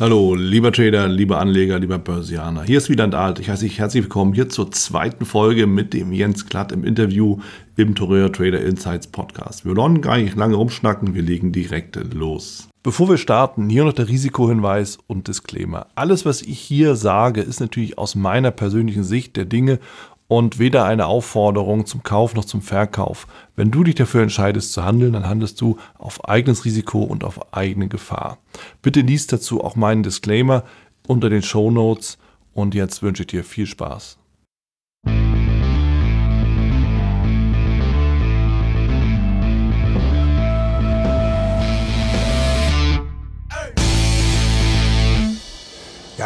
Hallo, 0.00 0.36
lieber 0.36 0.70
Trader, 0.70 1.08
lieber 1.08 1.40
Anleger, 1.40 1.80
lieber 1.80 1.98
Börsianer. 1.98 2.62
Hier 2.62 2.78
ist 2.78 2.88
wieder 2.88 3.02
ein 3.02 3.14
Alt. 3.14 3.40
Ich 3.40 3.50
heiße 3.50 3.64
dich 3.64 3.80
herzlich 3.80 4.04
willkommen 4.04 4.32
hier 4.32 4.48
zur 4.48 4.70
zweiten 4.70 5.24
Folge 5.24 5.66
mit 5.66 5.92
dem 5.92 6.12
Jens 6.12 6.46
Klatt 6.46 6.70
im 6.70 6.84
Interview 6.84 7.40
im 7.74 7.96
Toreo 7.96 8.28
Trader 8.28 8.60
Insights 8.60 9.08
Podcast. 9.08 9.64
Wir 9.64 9.74
wollen 9.74 10.00
gar 10.00 10.18
nicht 10.18 10.36
lange 10.36 10.54
rumschnacken, 10.54 11.16
wir 11.16 11.22
legen 11.22 11.50
direkt 11.50 11.98
los. 12.14 12.68
Bevor 12.84 13.08
wir 13.08 13.18
starten, 13.18 13.68
hier 13.68 13.82
noch 13.82 13.92
der 13.92 14.06
Risikohinweis 14.06 14.98
und 15.08 15.26
Disclaimer. 15.26 15.88
Alles, 15.96 16.24
was 16.24 16.42
ich 16.42 16.60
hier 16.60 16.94
sage, 16.94 17.40
ist 17.40 17.58
natürlich 17.58 17.98
aus 17.98 18.14
meiner 18.14 18.52
persönlichen 18.52 19.02
Sicht 19.02 19.36
der 19.36 19.46
Dinge 19.46 19.80
und 20.28 20.58
weder 20.58 20.84
eine 20.84 21.06
Aufforderung 21.06 21.86
zum 21.86 22.02
Kauf 22.02 22.34
noch 22.34 22.44
zum 22.44 22.62
Verkauf. 22.62 23.26
Wenn 23.56 23.70
du 23.70 23.82
dich 23.82 23.94
dafür 23.94 24.22
entscheidest 24.22 24.72
zu 24.72 24.84
handeln, 24.84 25.14
dann 25.14 25.26
handelst 25.26 25.60
du 25.60 25.78
auf 25.96 26.28
eigenes 26.28 26.64
Risiko 26.64 27.02
und 27.02 27.24
auf 27.24 27.52
eigene 27.52 27.88
Gefahr. 27.88 28.38
Bitte 28.82 29.00
liest 29.00 29.32
dazu 29.32 29.64
auch 29.64 29.74
meinen 29.74 30.02
Disclaimer 30.02 30.64
unter 31.06 31.30
den 31.30 31.42
Show 31.42 31.70
Notes 31.70 32.18
und 32.52 32.74
jetzt 32.74 33.02
wünsche 33.02 33.22
ich 33.22 33.28
dir 33.28 33.42
viel 33.42 33.66
Spaß. 33.66 34.17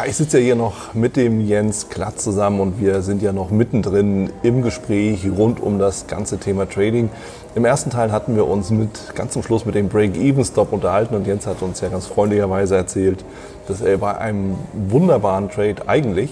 Ich 0.05 0.17
sitze 0.17 0.39
ja 0.39 0.43
hier 0.43 0.55
noch 0.55 0.93
mit 0.93 1.15
dem 1.15 1.39
Jens 1.39 1.87
Klatt 1.87 2.19
zusammen 2.19 2.59
und 2.59 2.81
wir 2.81 3.01
sind 3.01 3.21
ja 3.21 3.31
noch 3.31 3.51
mittendrin 3.51 4.31
im 4.41 4.61
Gespräch 4.61 5.25
rund 5.37 5.61
um 5.61 5.79
das 5.79 6.07
ganze 6.07 6.39
Thema 6.39 6.67
Trading. 6.67 7.09
Im 7.55 7.63
ersten 7.63 7.89
Teil 7.89 8.11
hatten 8.11 8.35
wir 8.35 8.47
uns 8.47 8.69
mit, 8.69 9.15
ganz 9.15 9.31
zum 9.31 9.43
Schluss 9.43 9.65
mit 9.65 9.75
dem 9.75 9.87
Break-Even-Stop 9.87 10.73
unterhalten 10.73 11.15
und 11.15 11.25
Jens 11.25 11.47
hat 11.47 11.61
uns 11.61 11.79
ja 11.79 11.87
ganz 11.87 12.07
freundlicherweise 12.07 12.75
erzählt, 12.75 13.23
dass 13.67 13.79
er 13.79 13.97
bei 13.97 14.17
einem 14.17 14.55
wunderbaren 14.73 15.49
Trade 15.49 15.87
eigentlich 15.87 16.31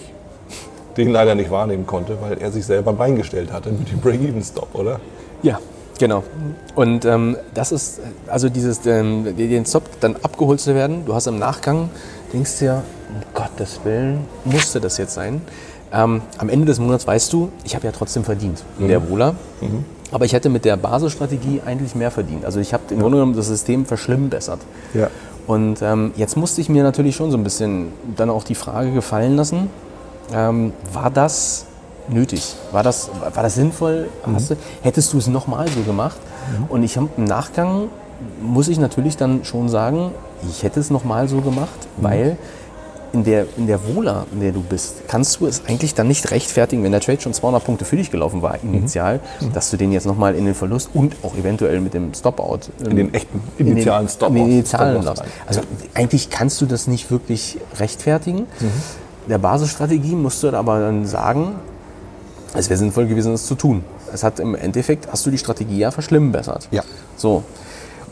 den 0.98 1.10
leider 1.10 1.36
nicht 1.36 1.50
wahrnehmen 1.50 1.88
konnte, 1.88 2.18
weil 2.20 2.40
er 2.40 2.52
sich 2.52 2.66
selber 2.66 3.00
reingestellt 3.00 3.54
hatte 3.54 3.70
mit 3.72 3.90
dem 3.90 4.00
Break-Even-Stop, 4.00 4.76
oder? 4.76 5.00
Ja, 5.44 5.60
Genau. 6.00 6.24
Und 6.74 7.06
ähm, 7.06 7.38
das 7.54 7.72
ist, 7.72 8.00
also 8.26 8.50
dieses, 8.50 8.88
ähm, 8.88 9.38
den 9.38 9.68
Stop 9.68 9.84
dann 10.00 10.16
abgeholt 10.24 10.60
zu 10.60 10.74
werden, 10.74 11.06
du 11.06 11.14
hast 11.14 11.28
im 11.28 11.38
Nachgang, 11.38 11.92
denkst 12.34 12.58
dir, 12.58 12.82
um 13.14 13.22
Gottes 13.34 13.82
Willen, 13.84 14.26
musste 14.46 14.80
das 14.80 14.98
jetzt 14.98 15.14
sein. 15.14 15.42
Ähm, 15.94 16.22
am 16.38 16.50
Ende 16.50 16.66
des 16.66 16.80
Monats 16.80 17.06
weißt 17.06 17.32
du, 17.34 17.50
ich 17.64 17.76
habe 17.76 17.86
ja 17.86 17.92
trotzdem 17.92 18.24
verdient 18.24 18.64
in 18.80 18.86
mhm. 18.86 18.90
der 18.90 19.10
Wohler. 19.10 19.36
Mhm. 19.60 19.86
Aber 20.12 20.26
ich 20.26 20.34
hätte 20.34 20.50
mit 20.50 20.66
der 20.66 20.78
Basisstrategie 20.78 21.62
eigentlich 21.66 21.96
mehr 21.96 22.12
verdient. 22.12 22.46
Also 22.46 22.60
ich 22.60 22.74
habe 22.74 22.84
im 22.90 23.00
Grunde 23.00 23.18
genommen 23.18 23.36
das 23.36 23.48
System 23.48 23.86
verschlimmbessert. 23.86 24.60
Ja. 24.94 25.10
Und 25.48 25.82
ähm, 25.82 26.12
jetzt 26.16 26.38
musste 26.38 26.62
ich 26.62 26.70
mir 26.70 26.84
natürlich 26.84 27.16
schon 27.16 27.32
so 27.32 27.38
ein 27.38 27.44
bisschen 27.44 27.88
dann 28.16 28.30
auch 28.30 28.44
die 28.44 28.56
Frage 28.56 28.92
gefallen 28.92 29.36
lassen, 29.36 29.70
ähm, 30.34 30.74
war 30.94 31.10
das 31.10 31.66
nötig? 32.08 32.56
War 32.72 32.84
das, 32.84 33.10
war 33.34 33.44
das 33.44 33.56
sinnvoll? 33.56 34.10
Mhm. 34.26 34.38
Du, 34.38 34.58
hättest 34.82 35.14
du 35.14 35.18
es 35.18 35.28
nochmal 35.28 35.68
so 35.68 35.82
gemacht? 35.82 36.18
Mhm. 36.58 36.66
Und 36.70 36.84
ich 36.84 36.98
habe 36.98 37.10
im 37.18 37.26
Nachgang, 37.26 37.90
muss 38.42 38.68
ich 38.68 38.80
natürlich 38.80 39.18
dann 39.18 39.44
schon 39.46 39.70
sagen, 39.70 40.12
ich 40.48 40.64
hätte 40.64 40.80
es 40.80 40.90
nochmal 40.90 41.28
so 41.28 41.42
gemacht, 41.42 41.70
mhm. 41.98 42.04
weil 42.04 42.38
in 43.14 43.24
der, 43.24 43.46
in 43.58 43.68
der 43.68 43.80
Wohler, 43.86 44.26
in 44.32 44.40
der 44.40 44.52
du 44.52 44.62
bist, 44.62 45.08
kannst 45.08 45.40
du 45.40 45.48
es 45.48 45.64
eigentlich 45.68 45.94
dann 45.94 46.08
nicht 46.08 46.32
rechtfertigen, 46.32 46.84
wenn 46.84 46.92
der 46.92 47.02
Trade 47.02 47.20
schon 47.20 47.34
200 47.34 47.64
Punkte 47.64 47.86
für 47.86 47.96
dich 47.98 48.12
gelaufen 48.12 48.42
war, 48.42 48.58
initial, 48.64 49.20
mhm. 49.40 49.54
dass 49.54 49.70
du 49.70 49.78
den 49.78 49.92
jetzt 49.92 50.06
nochmal 50.06 50.36
in 50.36 50.46
den 50.46 50.56
Verlust 50.56 50.90
und 50.94 51.16
auch 51.24 51.36
eventuell 51.36 51.82
mit 51.82 51.94
dem 51.94 52.14
Stop-Out. 52.14 52.70
In 52.84 52.96
den 52.96 53.14
echten 53.14 53.42
initialen 53.58 54.08
Stop-Out. 54.08 54.38
In 54.38 54.44
den 54.44 54.54
initialen 54.54 55.02
Stop 55.02 55.26
Also 55.46 55.62
eigentlich 55.94 56.30
kannst 56.30 56.62
du 56.62 56.66
das 56.66 56.88
nicht 56.88 57.12
wirklich 57.12 57.58
rechtfertigen. 57.78 58.48
Mhm. 58.60 58.72
Der 59.30 59.38
Basisstrategie 59.38 60.16
musst 60.16 60.42
du 60.44 60.52
aber 60.52 60.80
dann 60.80 61.06
sagen, 61.06 61.56
es 62.54 62.70
wäre 62.70 62.78
sinnvoll 62.78 63.08
gewesen, 63.08 63.32
das 63.32 63.46
zu 63.46 63.56
tun. 63.56 63.84
Es 64.14 64.24
hat 64.24 64.40
im 64.40 64.56
Endeffekt, 64.56 65.08
hast 65.12 65.26
du 65.26 65.32
die 65.32 65.38
Strategie 65.38 65.78
ja 65.78 65.92
verschlimmbessert. 65.92 66.68
Ja. 66.72 66.84
So. 67.16 67.44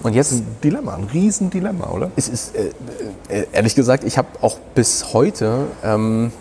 Und 0.04 0.14
jetzt 0.14 0.32
ein 0.32 0.46
Dilemma, 0.64 0.96
ein 0.96 1.06
Riesendilemma, 1.06 1.90
oder? 1.90 2.12
Es 2.16 2.30
ist, 2.30 2.56
äh, 2.56 2.70
äh, 3.30 3.48
ehrlich 3.52 3.76
gesagt, 3.76 4.04
ich 4.04 4.18
habe 4.18 4.28
auch 4.42 4.58
bis 4.74 5.14
heute 5.14 5.66
ähm, 5.84 6.32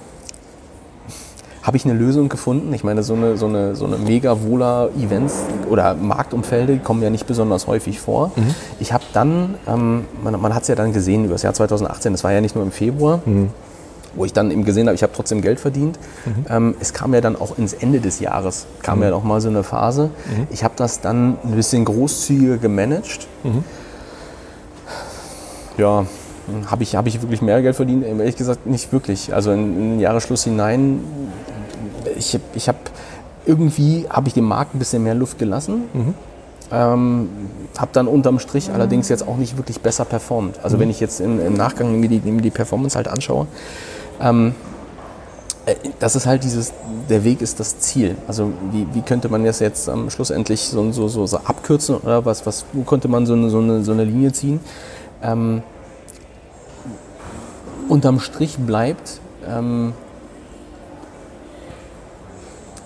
habe 1.62 1.76
ich 1.76 1.84
eine 1.84 1.94
Lösung 1.94 2.28
gefunden. 2.28 2.72
Ich 2.72 2.84
meine, 2.84 3.02
so 3.02 3.14
eine, 3.14 3.36
so 3.36 3.46
eine, 3.46 3.74
so 3.74 3.84
eine 3.84 3.98
mega 3.98 4.42
wohler 4.42 4.90
Events 4.96 5.34
oder 5.68 5.94
Marktumfelde 5.94 6.78
kommen 6.78 7.02
ja 7.02 7.10
nicht 7.10 7.26
besonders 7.26 7.66
häufig 7.66 8.00
vor. 8.00 8.32
Mhm. 8.36 8.54
Ich 8.80 8.92
habe 8.92 9.04
dann, 9.12 9.56
ähm, 9.66 10.04
man, 10.22 10.40
man 10.40 10.54
hat 10.54 10.62
es 10.62 10.68
ja 10.68 10.74
dann 10.76 10.92
gesehen 10.92 11.24
über 11.24 11.34
das 11.34 11.42
Jahr 11.42 11.54
2018, 11.54 12.12
das 12.12 12.24
war 12.24 12.32
ja 12.32 12.40
nicht 12.40 12.54
nur 12.54 12.64
im 12.64 12.72
Februar. 12.72 13.20
Mhm 13.26 13.50
wo 14.18 14.24
ich 14.24 14.32
dann 14.32 14.50
eben 14.50 14.64
gesehen 14.64 14.88
habe, 14.88 14.94
ich 14.94 15.02
habe 15.02 15.12
trotzdem 15.14 15.40
Geld 15.40 15.60
verdient. 15.60 15.98
Mhm. 16.26 16.44
Ähm, 16.50 16.74
es 16.80 16.92
kam 16.92 17.14
ja 17.14 17.20
dann 17.20 17.36
auch 17.36 17.56
ins 17.56 17.72
Ende 17.72 18.00
des 18.00 18.20
Jahres, 18.20 18.66
kam 18.82 18.98
mhm. 18.98 19.04
ja 19.04 19.10
noch 19.10 19.24
mal 19.24 19.40
so 19.40 19.48
eine 19.48 19.62
Phase. 19.62 20.10
Mhm. 20.26 20.48
Ich 20.50 20.64
habe 20.64 20.74
das 20.76 21.00
dann 21.00 21.38
ein 21.44 21.52
bisschen 21.52 21.84
großzügiger 21.84 22.58
gemanagt. 22.58 23.26
Mhm. 23.44 23.64
Ja, 25.78 26.04
habe 26.66 26.82
ich, 26.82 26.96
hab 26.96 27.06
ich 27.06 27.22
wirklich 27.22 27.42
mehr 27.42 27.62
Geld 27.62 27.76
verdient? 27.76 28.04
Ehrlich 28.04 28.36
gesagt 28.36 28.66
nicht 28.66 28.92
wirklich. 28.92 29.32
Also 29.32 29.52
in, 29.52 29.60
in 29.60 29.90
den 29.92 30.00
Jahresschluss 30.00 30.44
hinein, 30.44 31.00
ich, 32.16 32.38
ich 32.54 32.68
habe 32.68 32.78
irgendwie, 33.46 34.06
habe 34.10 34.28
ich 34.28 34.34
dem 34.34 34.44
Markt 34.44 34.74
ein 34.74 34.78
bisschen 34.78 35.04
mehr 35.04 35.14
Luft 35.14 35.38
gelassen. 35.38 35.82
Mhm. 35.92 36.14
Ähm, 36.70 37.28
habe 37.78 37.90
dann 37.92 38.08
unterm 38.08 38.38
Strich 38.40 38.70
allerdings 38.70 39.08
jetzt 39.08 39.26
auch 39.26 39.36
nicht 39.36 39.56
wirklich 39.56 39.80
besser 39.80 40.04
performt. 40.04 40.58
Also 40.62 40.76
mhm. 40.76 40.80
wenn 40.80 40.90
ich 40.90 41.00
jetzt 41.00 41.20
im, 41.20 41.40
im 41.40 41.54
Nachgang 41.54 41.98
mir 42.00 42.08
die, 42.08 42.20
mir 42.30 42.42
die 42.42 42.50
Performance 42.50 42.96
halt 42.96 43.08
anschaue, 43.08 43.46
ähm, 44.20 44.54
äh, 45.66 45.74
das 45.98 46.16
ist 46.16 46.26
halt 46.26 46.44
dieses, 46.44 46.72
der 47.08 47.24
Weg 47.24 47.40
ist 47.40 47.60
das 47.60 47.78
Ziel. 47.78 48.16
Also 48.26 48.52
wie, 48.72 48.86
wie 48.94 49.02
könnte 49.02 49.28
man 49.28 49.44
das 49.44 49.60
jetzt 49.60 49.88
ähm, 49.88 50.10
schlussendlich 50.10 50.62
so, 50.62 50.90
so, 50.92 51.08
so, 51.08 51.26
so, 51.26 51.38
abkürzen 51.38 51.96
oder 51.96 52.24
was, 52.24 52.46
was, 52.46 52.64
wo 52.72 52.82
könnte 52.82 53.08
man 53.08 53.26
so 53.26 53.34
eine, 53.34 53.50
so 53.50 53.58
eine, 53.58 53.82
so 53.82 53.92
eine 53.92 54.04
Linie 54.04 54.32
ziehen? 54.32 54.60
Ähm, 55.22 55.62
unterm 57.88 58.20
Strich 58.20 58.58
bleibt, 58.58 59.20
ähm, 59.46 59.92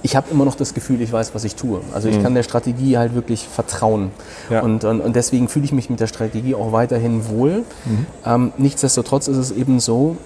ich 0.05 0.17
habe 0.17 0.31
immer 0.31 0.45
noch 0.45 0.57
das 0.57 0.75
Gefühl, 0.75 1.01
ich 1.01 1.13
weiß, 1.13 1.33
was 1.35 1.45
ich 1.45 1.55
tue. 1.55 1.81
Also 1.95 2.09
ich 2.09 2.19
mhm. 2.19 2.23
kann 2.25 2.35
der 2.35 2.43
Strategie 2.43 2.99
halt 2.99 3.15
wirklich 3.15 3.47
vertrauen. 3.47 4.11
Ja. 4.51 4.63
Und, 4.63 4.85
und, 4.85 5.01
und, 5.01 5.15
deswegen 5.15 5.49
fühle 5.49 5.65
ich 5.65 5.73
mich 5.73 5.91
mit 5.91 6.01
der 6.01 6.09
Strategie 6.09 6.57
auch 6.57 6.73
weiterhin 6.73 7.29
wohl. 7.29 7.65
Mhm. 7.85 8.07
Ähm, 8.27 8.53
nichtsdestotrotz 8.59 9.29
ist 9.29 9.37
es 9.37 9.53
eben 9.53 9.79
so, 9.79 10.17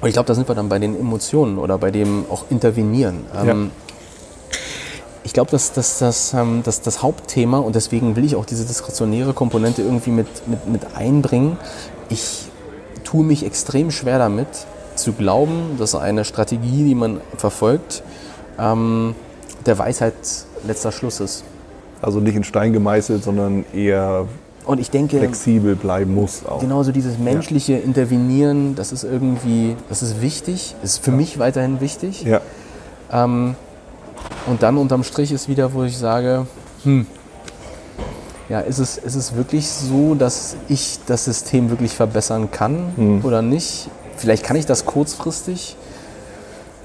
und 0.00 0.08
ich 0.08 0.14
glaube, 0.14 0.26
da 0.26 0.34
sind 0.34 0.48
wir 0.48 0.54
dann 0.54 0.68
bei 0.68 0.78
den 0.78 0.98
Emotionen 0.98 1.58
oder 1.58 1.78
bei 1.78 1.90
dem 1.90 2.24
auch 2.30 2.44
Intervenieren. 2.50 3.26
Ähm, 3.36 3.46
ja. 3.46 4.56
Ich 5.22 5.34
glaube, 5.34 5.50
dass, 5.50 5.72
dass, 5.72 5.98
dass, 5.98 6.32
ähm, 6.32 6.62
dass 6.64 6.80
das 6.80 7.02
Hauptthema, 7.02 7.58
und 7.58 7.74
deswegen 7.74 8.16
will 8.16 8.24
ich 8.24 8.36
auch 8.36 8.46
diese 8.46 8.64
diskretionäre 8.64 9.34
Komponente 9.34 9.82
irgendwie 9.82 10.10
mit, 10.10 10.26
mit, 10.48 10.66
mit 10.66 10.96
einbringen, 10.96 11.58
ich 12.08 12.46
tue 13.04 13.24
mich 13.24 13.44
extrem 13.44 13.90
schwer 13.90 14.18
damit, 14.18 14.48
zu 14.96 15.12
glauben, 15.12 15.76
dass 15.78 15.94
eine 15.94 16.24
Strategie, 16.24 16.84
die 16.84 16.94
man 16.94 17.20
verfolgt, 17.36 18.02
ähm, 18.58 19.14
der 19.66 19.78
Weisheit 19.78 20.14
letzter 20.66 20.92
Schluss 20.92 21.20
ist. 21.20 21.44
Also 22.02 22.20
nicht 22.20 22.36
in 22.36 22.44
Stein 22.44 22.72
gemeißelt, 22.72 23.22
sondern 23.22 23.64
eher 23.74 24.26
und 24.66 24.78
ich 24.78 24.90
denke, 24.90 25.18
flexibel 25.18 25.74
bleiben 25.74 26.14
muss 26.14 26.44
auch. 26.44 26.60
Genauso 26.60 26.92
dieses 26.92 27.18
menschliche 27.18 27.74
ja. 27.74 27.78
Intervenieren, 27.78 28.74
das 28.74 28.92
ist 28.92 29.04
irgendwie, 29.04 29.76
das 29.88 30.02
ist 30.02 30.20
wichtig, 30.20 30.74
ist 30.82 31.02
für 31.02 31.10
ja. 31.10 31.16
mich 31.16 31.38
weiterhin 31.38 31.80
wichtig. 31.80 32.24
Ja. 32.24 32.40
Ähm, 33.12 33.56
und 34.46 34.62
dann 34.62 34.76
unterm 34.76 35.02
Strich 35.02 35.32
ist 35.32 35.48
wieder, 35.48 35.72
wo 35.72 35.82
ich 35.84 35.96
sage, 35.96 36.46
hm, 36.84 37.06
ja, 38.48 38.60
ist 38.60 38.78
es, 38.78 38.98
ist 38.98 39.14
es 39.14 39.36
wirklich 39.36 39.68
so, 39.68 40.14
dass 40.14 40.56
ich 40.68 40.98
das 41.06 41.24
System 41.24 41.70
wirklich 41.70 41.92
verbessern 41.92 42.50
kann 42.50 42.92
hm. 42.96 43.24
oder 43.24 43.42
nicht? 43.42 43.88
Vielleicht 44.16 44.44
kann 44.44 44.56
ich 44.56 44.66
das 44.66 44.84
kurzfristig. 44.84 45.76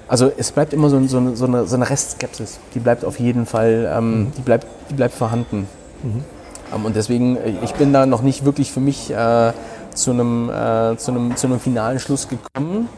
Also 0.08 0.32
es 0.38 0.52
bleibt 0.52 0.74
immer 0.74 0.90
so, 0.90 1.06
so, 1.08 1.36
so, 1.36 1.46
eine, 1.46 1.66
so 1.66 1.76
eine 1.76 1.90
Restskepsis. 1.90 2.60
Die 2.76 2.80
bleibt 2.80 3.04
auf 3.04 3.20
jeden 3.20 3.46
Fall, 3.46 3.92
ähm, 3.92 4.20
mhm. 4.20 4.32
die, 4.38 4.42
bleibt, 4.42 4.68
die 4.90 4.94
bleibt 4.94 5.16
vorhanden. 5.16 5.68
Mhm. 6.04 6.24
Ähm, 6.74 6.86
und 6.86 6.96
deswegen, 6.96 7.38
äh, 7.38 7.54
ich 7.64 7.74
bin 7.74 7.94
da 7.94 8.06
noch 8.06 8.22
nicht 8.22 8.46
wirklich 8.46 8.72
für 8.72 8.80
mich 8.80 9.12
äh, 9.12 9.52
zu, 9.94 10.12
einem, 10.12 10.50
äh, 10.50 10.98
zu, 10.98 11.12
einem, 11.12 11.36
zu 11.36 11.48
einem 11.48 11.60
finalen 11.60 12.00
Schluss 12.00 12.28
gekommen. 12.28 12.90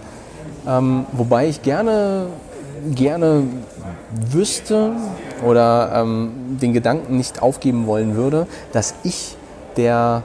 Ähm, 0.68 1.06
wobei 1.14 1.48
ich 1.48 1.62
gerne, 1.62 2.28
gerne 2.94 3.44
wüsste 4.32 4.92
oder 5.46 5.92
ähm, 5.94 6.58
den 6.62 6.74
Gedanken 6.74 7.18
nicht 7.18 7.42
aufgeben 7.42 7.88
wollen 7.88 8.16
würde, 8.16 8.48
dass 8.72 8.96
ich 9.04 9.36
der 9.78 10.24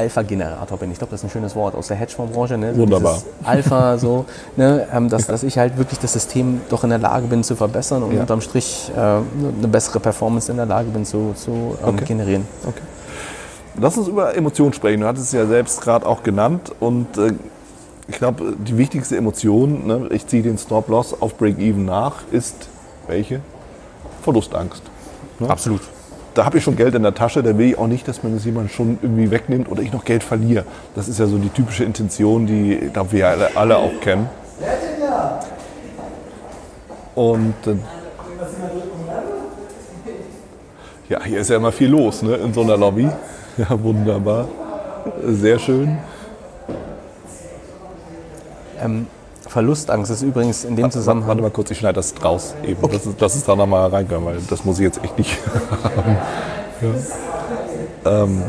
Alpha-Generator 0.00 0.78
bin. 0.78 0.90
Ich 0.90 0.98
glaube, 0.98 1.10
das 1.10 1.20
ist 1.20 1.24
ein 1.24 1.30
schönes 1.30 1.54
Wort 1.54 1.74
aus 1.74 1.88
der 1.88 1.96
Hedgefondsbranche. 1.96 2.56
Ne? 2.56 2.74
So 2.74 2.80
Wunderbar. 2.80 3.22
Alpha, 3.44 3.98
so, 3.98 4.24
ne? 4.56 4.86
ähm, 4.92 5.08
dass, 5.08 5.26
dass 5.26 5.42
ich 5.42 5.58
halt 5.58 5.76
wirklich 5.76 5.98
das 5.98 6.12
System 6.12 6.62
doch 6.70 6.84
in 6.84 6.90
der 6.90 6.98
Lage 6.98 7.26
bin 7.26 7.44
zu 7.44 7.54
verbessern 7.56 8.02
und 8.02 8.14
ja. 8.14 8.20
unterm 8.22 8.40
Strich 8.40 8.90
äh, 8.96 8.98
eine 8.98 9.68
bessere 9.68 10.00
Performance 10.00 10.50
in 10.50 10.56
der 10.56 10.66
Lage 10.66 10.88
bin 10.90 11.04
zu, 11.04 11.34
zu 11.34 11.76
ähm, 11.82 11.94
okay. 11.94 12.04
generieren. 12.06 12.46
Okay. 12.66 12.80
Lass 13.78 13.96
uns 13.98 14.08
über 14.08 14.34
Emotionen 14.34 14.72
sprechen. 14.72 15.00
Du 15.00 15.06
hattest 15.06 15.26
es 15.26 15.32
ja 15.32 15.46
selbst 15.46 15.80
gerade 15.82 16.06
auch 16.06 16.22
genannt. 16.22 16.72
Und 16.80 17.18
äh, 17.18 17.32
ich 18.08 18.16
glaube, 18.16 18.54
die 18.58 18.76
wichtigste 18.78 19.16
Emotion, 19.16 19.86
ne, 19.86 20.08
ich 20.10 20.26
ziehe 20.26 20.42
den 20.42 20.58
Stop-Loss 20.58 21.20
auf 21.20 21.36
Break-Even 21.36 21.84
nach, 21.84 22.22
ist 22.30 22.68
welche? 23.06 23.40
Verlustangst. 24.22 24.82
Ne? 25.38 25.48
Absolut. 25.48 25.82
Da 26.40 26.46
habe 26.46 26.56
ich 26.56 26.64
schon 26.64 26.74
Geld 26.74 26.94
in 26.94 27.02
der 27.02 27.12
Tasche, 27.12 27.42
da 27.42 27.58
will 27.58 27.68
ich 27.72 27.78
auch 27.78 27.86
nicht, 27.86 28.08
dass 28.08 28.22
man 28.22 28.32
das 28.32 28.46
jemand 28.46 28.70
schon 28.70 28.98
irgendwie 29.02 29.30
wegnimmt 29.30 29.70
oder 29.70 29.82
ich 29.82 29.92
noch 29.92 30.06
Geld 30.06 30.22
verliere. 30.22 30.64
Das 30.94 31.06
ist 31.06 31.18
ja 31.18 31.26
so 31.26 31.36
die 31.36 31.50
typische 31.50 31.84
Intention, 31.84 32.46
die 32.46 32.76
ich 32.76 32.92
glaube, 32.94 33.12
wir 33.12 33.28
alle, 33.28 33.54
alle 33.54 33.76
auch 33.76 34.00
kennen. 34.00 34.26
Und 37.14 37.66
äh, 37.66 37.74
ja, 41.10 41.22
hier 41.22 41.40
ist 41.40 41.50
ja 41.50 41.56
immer 41.56 41.72
viel 41.72 41.90
los 41.90 42.22
ne, 42.22 42.36
in 42.36 42.54
so 42.54 42.62
einer 42.62 42.78
Lobby. 42.78 43.10
Ja, 43.58 43.82
wunderbar. 43.82 44.48
Sehr 45.26 45.58
schön. 45.58 45.98
Ähm, 48.80 49.06
Verlustangst 49.50 50.12
ist 50.12 50.22
übrigens 50.22 50.62
in 50.64 50.76
dem 50.76 50.84
warte, 50.84 50.98
Zusammenhang. 50.98 51.28
Warte 51.28 51.42
mal 51.42 51.50
kurz, 51.50 51.72
ich 51.72 51.78
schneide 51.78 51.94
das 51.94 52.14
raus 52.22 52.54
eben. 52.62 52.78
Okay. 52.80 52.94
Das, 52.94 53.06
ist, 53.06 53.20
das 53.20 53.34
ist 53.34 53.48
da 53.48 53.56
nochmal 53.56 53.90
reinkommen, 53.90 54.24
weil 54.24 54.38
das 54.48 54.64
muss 54.64 54.78
ich 54.78 54.84
jetzt 54.84 55.02
echt 55.02 55.18
nicht 55.18 55.36
haben. 55.96 56.16
Ja. 58.04 58.22
Ähm, 58.22 58.42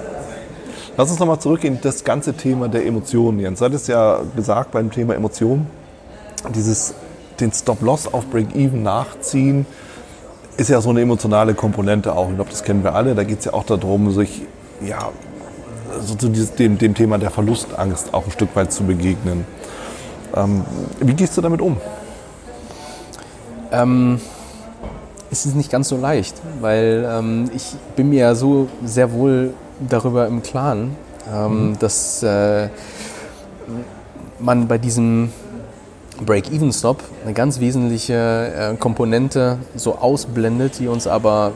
lass 0.95 1.09
uns 1.09 1.19
nochmal 1.19 1.39
zurückgehen, 1.39 1.79
das 1.81 2.03
ganze 2.03 2.33
Thema 2.33 2.69
der 2.69 2.85
Emotionen. 2.85 3.39
Jens, 3.39 3.57
du 3.57 3.65
hattest 3.65 3.87
ja 3.87 4.19
gesagt 4.35 4.71
beim 4.71 4.91
Thema 4.91 5.15
Emotionen, 5.15 5.65
dieses 6.53 6.93
den 7.39 7.51
Stop-Loss 7.51 8.13
auf 8.13 8.27
Break-Even 8.27 8.83
nachziehen, 8.83 9.65
ist 10.57 10.69
ja 10.69 10.81
so 10.81 10.91
eine 10.91 11.01
emotionale 11.01 11.55
Komponente 11.55 12.15
auch. 12.15 12.29
Ich 12.29 12.35
glaube, 12.35 12.51
das 12.51 12.63
kennen 12.63 12.83
wir 12.83 12.93
alle. 12.93 13.15
Da 13.15 13.23
geht 13.23 13.39
es 13.39 13.45
ja 13.45 13.53
auch 13.53 13.65
darum, 13.65 14.11
sich 14.11 14.43
ja, 14.85 15.09
so 15.99 16.13
zu 16.13 16.29
dem, 16.29 16.77
dem 16.77 16.93
Thema 16.93 17.17
der 17.17 17.31
Verlustangst 17.31 18.13
auch 18.13 18.25
ein 18.25 18.31
Stück 18.31 18.55
weit 18.55 18.71
zu 18.71 18.83
begegnen. 18.83 19.45
Ähm, 20.35 20.63
wie 20.99 21.13
gehst 21.13 21.37
du 21.37 21.41
damit 21.41 21.61
um? 21.61 21.77
Ähm, 23.71 24.19
es 25.31 25.45
ist 25.45 25.55
nicht 25.55 25.71
ganz 25.71 25.89
so 25.89 25.97
leicht, 25.97 26.35
weil 26.59 27.07
ähm, 27.09 27.49
ich 27.55 27.75
bin 27.95 28.09
mir 28.09 28.19
ja 28.19 28.35
so 28.35 28.67
sehr 28.83 29.13
wohl 29.13 29.53
darüber 29.79 30.27
im 30.27 30.43
Klaren, 30.43 30.95
ähm, 31.33 31.69
mhm. 31.69 31.79
dass 31.79 32.21
äh, 32.21 32.67
man 34.39 34.67
bei 34.67 34.77
diesem 34.77 35.31
Break-Even-Stop 36.25 37.01
eine 37.23 37.33
ganz 37.33 37.59
wesentliche 37.59 38.73
äh, 38.73 38.75
Komponente 38.75 39.57
so 39.75 39.97
ausblendet, 39.97 40.79
die 40.79 40.87
uns 40.87 41.07
aber 41.07 41.53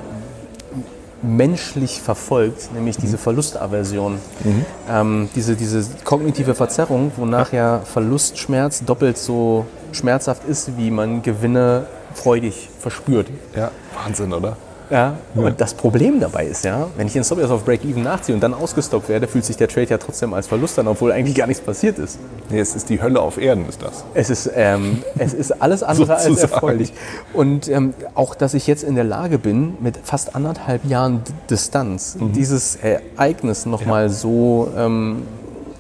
menschlich 1.25 2.01
verfolgt, 2.01 2.73
nämlich 2.73 2.97
diese 2.97 3.17
mhm. 3.17 3.21
Verlustaversion. 3.21 4.13
Mhm. 4.43 4.65
Ähm, 4.89 5.29
diese, 5.35 5.55
diese 5.55 5.85
kognitive 6.03 6.55
Verzerrung, 6.55 7.11
wonach 7.17 7.51
ja 7.51 7.79
Verlustschmerz 7.79 8.83
doppelt 8.85 9.17
so 9.17 9.65
schmerzhaft 9.91 10.45
ist, 10.45 10.77
wie 10.77 10.91
man 10.91 11.21
Gewinne 11.21 11.87
freudig 12.13 12.69
verspürt. 12.79 13.27
Ja, 13.55 13.71
Wahnsinn, 14.03 14.33
oder? 14.33 14.57
Ja, 14.89 15.15
und 15.33 15.59
das 15.59 15.73
Problem 15.73 16.19
dabei 16.19 16.45
ist 16.45 16.63
ja, 16.63 16.87
wenn 16.95 17.07
ich 17.07 17.13
den 17.13 17.23
Stop 17.23 17.39
jetzt 17.39 17.49
auf 17.49 17.65
Break-Even 17.65 18.03
nachziehe 18.03 18.35
und 18.35 18.41
dann 18.41 18.53
ausgestockt 18.53 19.09
werde, 19.09 19.27
fühlt 19.27 19.43
sich 19.43 19.57
der 19.57 19.67
Trade 19.67 19.87
ja 19.87 19.97
trotzdem 19.97 20.33
als 20.33 20.47
Verlust 20.47 20.77
an, 20.77 20.87
obwohl 20.87 21.11
eigentlich 21.11 21.35
gar 21.35 21.47
nichts 21.47 21.63
passiert 21.63 21.97
ist. 21.97 22.19
Nee, 22.49 22.59
es 22.59 22.75
ist 22.75 22.89
die 22.89 23.01
Hölle 23.01 23.19
auf 23.19 23.37
Erden, 23.37 23.67
ist 23.67 23.81
das. 23.81 24.03
Es 24.13 24.29
ist, 24.29 24.49
ähm, 24.53 25.01
es 25.17 25.33
ist 25.33 25.51
alles 25.61 25.81
andere 25.81 26.15
als 26.15 26.37
erfreulich. 26.37 26.93
Und 27.33 27.67
ähm, 27.67 27.93
auch, 28.13 28.35
dass 28.35 28.53
ich 28.53 28.67
jetzt 28.67 28.83
in 28.83 28.95
der 28.95 29.03
Lage 29.03 29.39
bin, 29.39 29.75
mit 29.79 29.97
fast 30.03 30.35
anderthalb 30.35 30.85
Jahren 30.85 31.23
Distanz 31.49 32.17
mhm. 32.19 32.33
dieses 32.33 32.75
Ereignis 32.75 33.65
nochmal 33.65 34.03
ja. 34.03 34.09
so 34.09 34.71
ähm, 34.77 35.23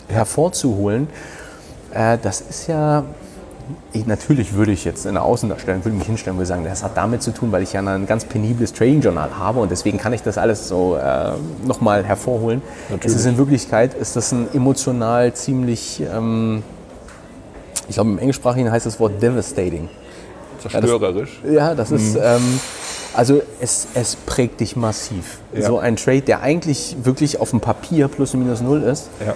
hervorzuholen, 0.07 1.07
äh, 1.93 2.17
das 2.21 2.41
ist 2.41 2.67
ja 2.67 3.03
ich, 3.93 4.05
natürlich 4.05 4.53
würde 4.53 4.71
ich 4.71 4.85
jetzt 4.85 5.05
in 5.05 5.13
der 5.13 5.23
Außendarstellung 5.23 5.83
würde 5.83 5.97
mich 5.97 6.07
hinstellen 6.07 6.35
und 6.35 6.39
würde 6.39 6.47
sagen, 6.47 6.65
das 6.65 6.83
hat 6.83 6.95
damit 6.97 7.23
zu 7.23 7.31
tun, 7.31 7.51
weil 7.51 7.63
ich 7.63 7.73
ja 7.73 7.81
ein 7.81 8.05
ganz 8.05 8.25
penibles 8.25 8.73
Trading-Journal 8.73 9.37
habe 9.37 9.59
und 9.59 9.71
deswegen 9.71 9.97
kann 9.97 10.13
ich 10.13 10.21
das 10.21 10.37
alles 10.37 10.67
so 10.67 10.95
äh, 10.95 11.31
nochmal 11.65 12.03
hervorholen. 12.03 12.61
Natürlich. 12.89 13.15
Es 13.15 13.21
ist 13.21 13.25
in 13.25 13.37
Wirklichkeit 13.37 13.93
ist 13.93 14.15
das 14.15 14.31
ein 14.31 14.47
emotional 14.53 15.33
ziemlich, 15.33 16.01
ähm, 16.01 16.63
ich 17.87 17.95
glaube 17.95 18.11
im 18.11 18.19
Englischsprachigen 18.19 18.71
heißt 18.71 18.85
das 18.85 18.99
Wort 18.99 19.21
devastating. 19.21 19.89
Zerstörerisch. 20.61 21.41
Ja, 21.43 21.73
das, 21.73 21.89
ja, 21.89 21.91
das 21.91 21.91
ist, 21.91 22.15
mhm. 22.15 22.21
ähm, 22.23 22.59
also 23.13 23.41
es, 23.59 23.87
es 23.93 24.15
prägt 24.15 24.59
dich 24.59 24.75
massiv. 24.75 25.39
Ja. 25.53 25.67
So 25.67 25.79
ein 25.79 25.95
Trade, 25.95 26.21
der 26.21 26.41
eigentlich 26.41 26.97
wirklich 27.03 27.39
auf 27.39 27.51
dem 27.51 27.61
Papier 27.61 28.07
plus 28.07 28.33
minus 28.33 28.61
null 28.61 28.83
ist, 28.83 29.09
ja. 29.25 29.33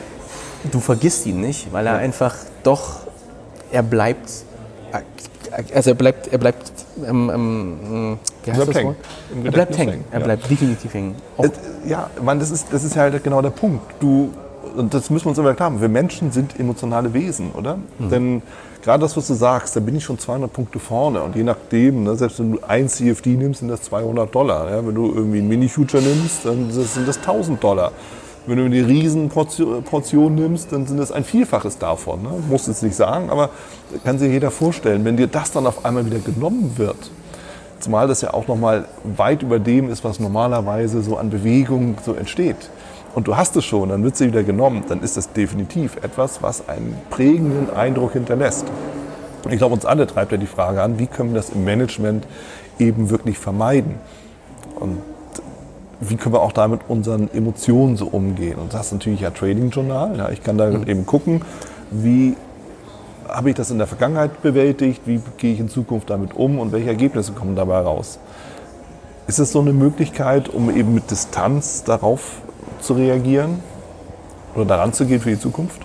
du 0.72 0.80
vergisst 0.80 1.26
ihn 1.26 1.42
nicht, 1.42 1.72
weil 1.72 1.88
er 1.88 1.96
einfach 1.96 2.36
doch 2.64 3.09
er 3.72 3.84
bleibt, 3.84 4.30
also 5.74 5.90
er 5.92 5.96
bleibt, 5.96 6.28
er 6.28 6.38
bleibt, 6.38 6.72
ähm, 7.06 7.32
ähm, 7.34 8.20
wie 8.44 8.52
heißt 8.52 8.68
das 8.68 8.76
hängen. 8.76 8.96
Er 9.44 9.52
bleibt 9.52 9.78
hängen. 9.78 10.04
Er 10.12 10.20
bleibt 10.20 10.44
ja. 10.44 10.50
definitiv 10.50 10.94
hängen. 10.94 11.16
Auch 11.38 11.48
ja, 11.86 12.10
man, 12.22 12.40
das 12.40 12.52
ist, 12.52 12.68
das 12.72 12.84
ist 12.84 12.96
halt 12.96 13.24
genau 13.24 13.42
der 13.42 13.50
Punkt. 13.52 13.84
Du, 14.00 14.32
und 14.76 14.94
das 14.94 15.10
müssen 15.10 15.26
wir 15.26 15.30
uns 15.30 15.38
immer 15.38 15.54
klar 15.54 15.72
haben. 15.72 15.82
Wir 15.82 15.90
Menschen 15.90 16.32
sind 16.32 16.60
emotionale 16.60 17.14
Wesen, 17.14 17.52
oder? 17.52 17.78
Mhm. 17.98 18.10
Denn 18.10 18.42
gerade 18.84 19.02
das, 19.02 19.16
was 19.18 19.28
du 19.28 19.34
sagst, 19.34 19.76
da 19.76 19.80
bin 19.80 19.96
ich 19.96 20.04
schon 20.04 20.20
200 20.20 20.52
Punkte 20.52 20.80
vorne. 20.80 21.22
Und 21.22 21.36
je 21.36 21.44
nachdem, 21.44 22.04
ne, 22.04 22.16
selbst 22.16 22.40
wenn 22.40 22.54
du 22.54 22.60
ein 22.68 22.88
CFD 22.88 23.32
nimmst, 23.32 23.60
sind 23.60 23.70
das 23.70 23.82
200 23.84 24.34
Dollar. 24.34 24.70
Ja? 24.70 24.86
Wenn 24.86 24.96
du 24.96 25.08
irgendwie 25.14 25.40
einen 25.40 25.48
Mini-Future 25.48 26.04
nimmst, 26.04 26.46
dann 26.46 26.72
sind 26.72 27.08
das 27.08 27.18
1000 27.18 27.64
Dollar. 27.64 27.92
Wenn 28.46 28.58
du 28.58 28.66
eine 28.66 28.88
Riesenportion 28.88 30.36
nimmst, 30.36 30.72
dann 30.72 30.88
sind 30.88 30.98
das 30.98 31.12
ein 31.12 31.24
Vielfaches 31.24 31.78
davon. 31.78 32.24
Ne? 32.24 32.30
Muss 32.50 32.68
es 32.68 32.82
nicht 32.82 32.96
sagen, 32.96 33.30
aber 33.30 33.50
kann 34.04 34.18
sich 34.18 34.32
jeder 34.32 34.52
vorstellen, 34.52 35.06
wenn 35.06 35.18
dir 35.18 35.28
das 35.28 35.52
dann 35.52 35.68
auf 35.68 35.86
einmal 35.86 36.06
wieder 36.06 36.20
genommen 36.20 36.74
wird, 36.78 37.12
zumal 37.80 38.08
das 38.08 38.22
ja 38.22 38.34
auch 38.34 38.48
nochmal 38.48 38.86
weit 39.04 39.44
über 39.44 39.60
dem 39.60 39.90
ist, 39.90 40.04
was 40.04 40.20
normalerweise 40.20 41.02
so 41.02 41.18
an 41.18 41.30
Bewegung 41.30 41.98
so 42.04 42.14
entsteht. 42.14 42.70
Und 43.16 43.28
du 43.28 43.36
hast 43.36 43.56
es 43.56 43.66
schon, 43.66 43.90
dann 43.90 44.04
wird 44.04 44.18
sie 44.18 44.28
wieder 44.28 44.44
genommen, 44.44 44.84
dann 44.88 45.02
ist 45.02 45.18
das 45.18 45.34
definitiv 45.34 45.98
etwas, 45.98 46.42
was 46.42 46.70
einen 46.70 46.96
prägenden 47.10 47.70
Eindruck 47.76 48.14
hinterlässt. 48.14 48.66
Ich 49.50 49.58
glaube, 49.58 49.74
uns 49.74 49.86
alle 49.86 50.06
treibt 50.06 50.32
ja 50.32 50.38
die 50.38 50.48
Frage 50.48 50.82
an, 50.82 51.00
wie 51.00 51.08
können 51.08 51.32
wir 51.34 51.38
das 51.38 51.50
im 51.50 51.64
Management 51.64 52.28
eben 52.78 53.10
wirklich 53.10 53.38
vermeiden? 53.40 53.96
Und 54.76 54.98
wie 56.02 56.16
können 56.16 56.34
wir 56.34 56.42
auch 56.42 56.54
da 56.54 56.68
mit 56.68 56.82
unseren 56.88 57.30
Emotionen 57.34 57.98
so 57.98 58.08
umgehen? 58.08 58.58
Und 58.58 58.74
das 58.74 58.88
ist 58.88 58.94
natürlich 58.94 59.22
ja 59.22 59.32
Trading 59.32 59.70
Journal. 59.70 60.18
Ja, 60.18 60.30
ich 60.30 60.44
kann 60.44 60.58
da 60.58 60.70
mhm. 60.70 60.88
eben 60.88 61.06
gucken, 61.06 61.42
wie 61.92 62.36
habe 63.28 63.50
ich 63.50 63.56
das 63.56 63.70
in 63.70 63.78
der 63.78 63.88
Vergangenheit 63.88 64.42
bewältigt, 64.42 65.02
wie 65.06 65.22
gehe 65.38 65.54
ich 65.54 65.60
in 65.60 65.70
Zukunft 65.70 66.10
damit 66.10 66.36
um 66.36 66.60
und 66.60 66.72
welche 66.72 66.90
Ergebnisse 66.90 67.34
kommen 67.34 67.56
dabei 67.56 67.80
raus. 67.80 68.20
Ist 69.28 69.40
es 69.40 69.52
so 69.52 69.60
eine 69.60 69.74
Möglichkeit, 69.74 70.50
um 70.50 70.76
eben 70.76 70.94
mit 70.94 71.12
Distanz 71.12 71.84
darauf 71.84 72.42
zu 72.82 72.94
reagieren 72.94 73.62
oder 74.56 74.66
daran 74.66 74.94
zu 74.94 75.06
gehen 75.06 75.20
für 75.20 75.30
die 75.30 75.40
Zukunft? 75.40 75.82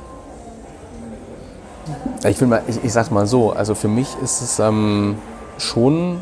Ich, 2.27 2.41
will 2.41 2.49
mal, 2.49 2.63
ich, 2.67 2.83
ich 2.83 2.93
sage 2.93 3.13
mal 3.13 3.27
so, 3.27 3.53
also 3.53 3.75
für 3.75 3.89
mich 3.89 4.09
ist 4.23 4.41
es 4.41 4.59
ähm, 4.59 5.17
schon 5.59 6.21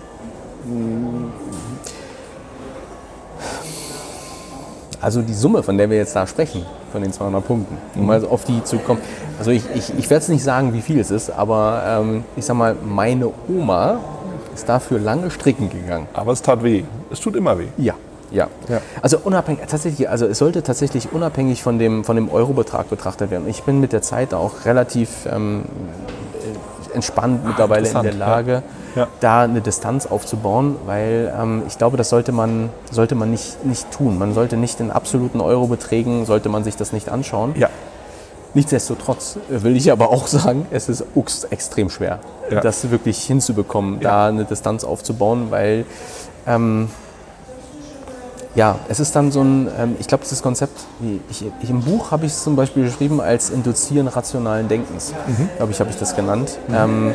Also 5.02 5.20
die 5.20 5.34
Summe, 5.34 5.64
von 5.64 5.76
der 5.76 5.90
wir 5.90 5.96
jetzt 5.96 6.14
da 6.14 6.26
sprechen, 6.26 6.64
von 6.92 7.02
den 7.02 7.12
200 7.12 7.44
Punkten, 7.44 7.76
um 7.96 8.06
mal 8.06 8.24
auf 8.24 8.44
die 8.44 8.62
zu 8.62 8.78
kommen. 8.78 9.00
Also 9.36 9.50
ich, 9.50 9.64
ich, 9.74 9.92
ich 9.98 10.08
werde 10.08 10.22
es 10.22 10.28
nicht 10.28 10.44
sagen, 10.44 10.72
wie 10.72 10.80
viel 10.80 11.00
es 11.00 11.10
ist, 11.10 11.30
aber 11.30 11.82
ähm, 11.84 12.24
ich 12.36 12.44
sag 12.44 12.56
mal, 12.56 12.76
meine 12.84 13.28
Oma 13.48 13.98
ist 14.54 14.68
dafür 14.68 15.00
lange 15.00 15.30
stricken 15.32 15.70
gegangen. 15.70 16.06
Aber 16.14 16.30
es 16.30 16.40
tat 16.40 16.62
weh. 16.62 16.84
Es 17.10 17.18
tut 17.18 17.34
immer 17.34 17.58
weh. 17.58 17.66
Ja. 17.76 17.94
Ja. 18.30 18.46
ja. 18.68 18.80
Also 19.02 19.18
unabhängig, 19.22 19.62
tatsächlich, 19.68 20.08
also 20.08 20.26
es 20.26 20.38
sollte 20.38 20.62
tatsächlich 20.62 21.12
unabhängig 21.12 21.62
von 21.62 21.80
dem, 21.80 22.04
von 22.04 22.14
dem 22.16 22.30
Eurobetrag 22.30 22.88
betrachtet 22.88 23.30
werden. 23.30 23.48
Ich 23.48 23.64
bin 23.64 23.80
mit 23.80 23.92
der 23.92 24.02
Zeit 24.02 24.32
auch 24.32 24.64
relativ 24.64 25.26
ähm, 25.30 25.64
entspannt 26.94 27.44
mittlerweile 27.44 27.88
in 27.88 28.02
der 28.02 28.14
Lage, 28.14 28.52
ja 28.52 28.62
ja. 28.94 29.08
da 29.20 29.42
eine 29.42 29.60
Distanz 29.60 30.06
aufzubauen, 30.06 30.76
weil 30.86 31.32
ähm, 31.38 31.62
ich 31.66 31.78
glaube, 31.78 31.96
das 31.96 32.08
sollte 32.08 32.32
man, 32.32 32.70
sollte 32.90 33.14
man 33.14 33.30
nicht, 33.30 33.64
nicht 33.64 33.90
tun. 33.90 34.18
Man 34.18 34.34
sollte 34.34 34.56
nicht 34.56 34.80
in 34.80 34.90
absoluten 34.90 35.40
Eurobeträgen, 35.40 36.26
sollte 36.26 36.48
man 36.48 36.64
sich 36.64 36.76
das 36.76 36.92
nicht 36.92 37.08
anschauen. 37.08 37.54
Ja. 37.56 37.68
Nichtsdestotrotz 38.54 39.38
will 39.48 39.76
ich 39.76 39.90
aber 39.90 40.10
auch 40.10 40.26
sagen, 40.26 40.66
es 40.70 40.88
ist 40.88 41.04
extrem 41.50 41.88
schwer, 41.88 42.18
das 42.62 42.90
wirklich 42.90 43.24
hinzubekommen, 43.24 44.00
da 44.00 44.26
eine 44.26 44.44
Distanz 44.44 44.84
aufzubauen, 44.84 45.46
weil 45.50 45.86
ähm, 46.46 46.90
ja, 48.54 48.78
es 48.88 49.00
ist 49.00 49.16
dann 49.16 49.32
so 49.32 49.42
ein, 49.42 49.68
ähm, 49.78 49.96
ich 49.98 50.06
glaube, 50.06 50.24
das 50.28 50.42
Konzept, 50.42 50.78
ich, 51.30 51.44
ich, 51.62 51.70
im 51.70 51.80
Buch 51.80 52.10
habe 52.10 52.26
ich 52.26 52.32
es 52.32 52.42
zum 52.42 52.54
Beispiel 52.54 52.84
beschrieben 52.84 53.20
als 53.20 53.50
Induzieren 53.50 54.08
rationalen 54.08 54.68
Denkens, 54.68 55.14
mhm. 55.26 55.48
glaube 55.56 55.72
ich, 55.72 55.80
habe 55.80 55.90
ich 55.90 55.96
das 55.96 56.14
genannt. 56.14 56.58
Mhm. 56.68 56.74
Ähm, 56.74 57.14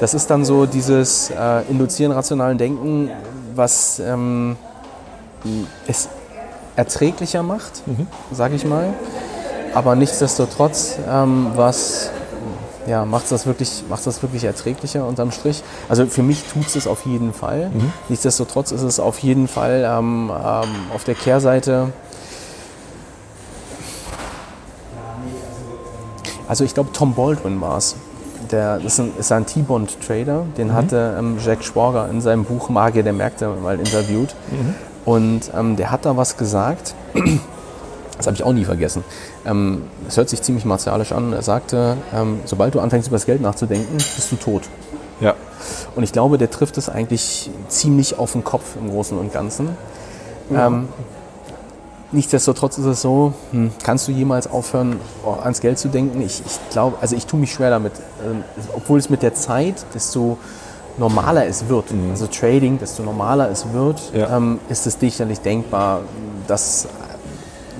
das 0.00 0.14
ist 0.14 0.30
dann 0.30 0.44
so 0.44 0.66
dieses 0.66 1.30
äh, 1.30 1.62
Induzieren 1.68 2.12
rationalen 2.12 2.56
Denken, 2.56 3.10
was 3.54 3.98
ähm, 3.98 4.56
es 5.86 6.08
erträglicher 6.76 7.42
macht, 7.42 7.86
mhm. 7.86 8.06
sage 8.32 8.54
ich 8.54 8.64
mal. 8.64 8.94
Aber 9.74 9.94
nichtsdestotrotz, 9.94 10.98
ähm, 11.08 11.48
was 11.54 12.10
ja, 12.86 13.04
macht 13.04 13.30
das 13.30 13.46
wirklich, 13.46 13.84
das 13.88 14.22
wirklich 14.22 14.44
erträglicher 14.44 15.06
unterm 15.06 15.30
Strich. 15.32 15.62
Also 15.88 16.06
für 16.06 16.22
mich 16.22 16.44
tut 16.44 16.74
es 16.74 16.86
auf 16.86 17.04
jeden 17.06 17.32
Fall. 17.32 17.70
Mhm. 17.70 17.92
Nichtsdestotrotz 18.08 18.72
ist 18.72 18.82
es 18.82 19.00
auf 19.00 19.18
jeden 19.18 19.48
Fall 19.48 19.84
ähm, 19.86 20.30
ähm, 20.30 20.68
auf 20.94 21.04
der 21.04 21.14
Kehrseite. 21.14 21.92
Also 26.48 26.64
ich 26.64 26.74
glaube, 26.74 26.90
Tom 26.92 27.14
Baldwin 27.14 27.60
war 27.60 27.78
es. 27.78 27.96
Der, 28.50 28.80
das 28.80 28.98
ist 28.98 29.30
ein, 29.30 29.46
T-Bond-Trader, 29.46 30.46
den 30.56 30.68
mhm. 30.68 30.72
hatte 30.72 31.14
ähm, 31.16 31.36
Jack 31.38 31.62
Schwager 31.62 32.08
in 32.08 32.20
seinem 32.20 32.44
Buch 32.44 32.68
Magier 32.68 33.04
der 33.04 33.12
Märkte 33.12 33.48
mal 33.62 33.78
interviewt. 33.78 34.34
Mhm. 34.50 34.74
Und 35.04 35.50
ähm, 35.56 35.76
der 35.76 35.92
hat 35.92 36.04
da 36.04 36.16
was 36.16 36.36
gesagt. 36.36 36.94
Das 38.20 38.26
habe 38.26 38.36
ich 38.36 38.42
auch 38.42 38.52
nie 38.52 38.64
vergessen. 38.64 39.02
Ähm, 39.46 39.82
es 40.06 40.16
hört 40.18 40.28
sich 40.28 40.42
ziemlich 40.42 40.66
martialisch 40.66 41.12
an. 41.12 41.32
Er 41.32 41.42
sagte, 41.42 41.96
ähm, 42.14 42.40
sobald 42.44 42.74
du 42.74 42.80
anfängst 42.80 43.08
über 43.08 43.16
das 43.16 43.24
Geld 43.24 43.40
nachzudenken, 43.40 43.96
bist 43.96 44.30
du 44.30 44.36
tot. 44.36 44.62
Ja. 45.20 45.34
Und 45.96 46.02
ich 46.02 46.12
glaube, 46.12 46.36
der 46.36 46.50
trifft 46.50 46.76
es 46.76 46.88
eigentlich 46.90 47.50
ziemlich 47.68 48.18
auf 48.18 48.32
den 48.32 48.44
Kopf 48.44 48.76
im 48.78 48.90
Großen 48.90 49.16
und 49.16 49.32
Ganzen. 49.32 49.70
Ja. 50.50 50.66
Ähm, 50.66 50.88
nichtsdestotrotz 52.12 52.76
ist 52.76 52.84
es 52.84 53.00
so, 53.00 53.32
hm, 53.52 53.70
kannst 53.82 54.06
du 54.06 54.12
jemals 54.12 54.50
aufhören, 54.50 55.00
oh, 55.24 55.36
ans 55.42 55.60
Geld 55.60 55.78
zu 55.78 55.88
denken? 55.88 56.20
Ich, 56.20 56.42
ich 56.44 56.70
glaube, 56.70 56.98
also 57.00 57.16
ich 57.16 57.24
tue 57.24 57.40
mich 57.40 57.52
schwer 57.52 57.70
damit. 57.70 57.92
Ähm, 58.22 58.44
obwohl 58.74 58.98
es 58.98 59.08
mit 59.08 59.22
der 59.22 59.34
Zeit, 59.34 59.86
desto 59.94 60.36
normaler 60.98 61.46
es 61.46 61.68
wird, 61.68 61.90
mhm. 61.90 62.10
also 62.10 62.26
Trading, 62.26 62.78
desto 62.78 63.02
normaler 63.02 63.50
es 63.50 63.72
wird, 63.72 64.12
ja. 64.12 64.36
ähm, 64.36 64.60
ist 64.68 64.86
es 64.86 64.98
sicherlich 65.00 65.40
denkbar, 65.40 66.00
dass 66.46 66.86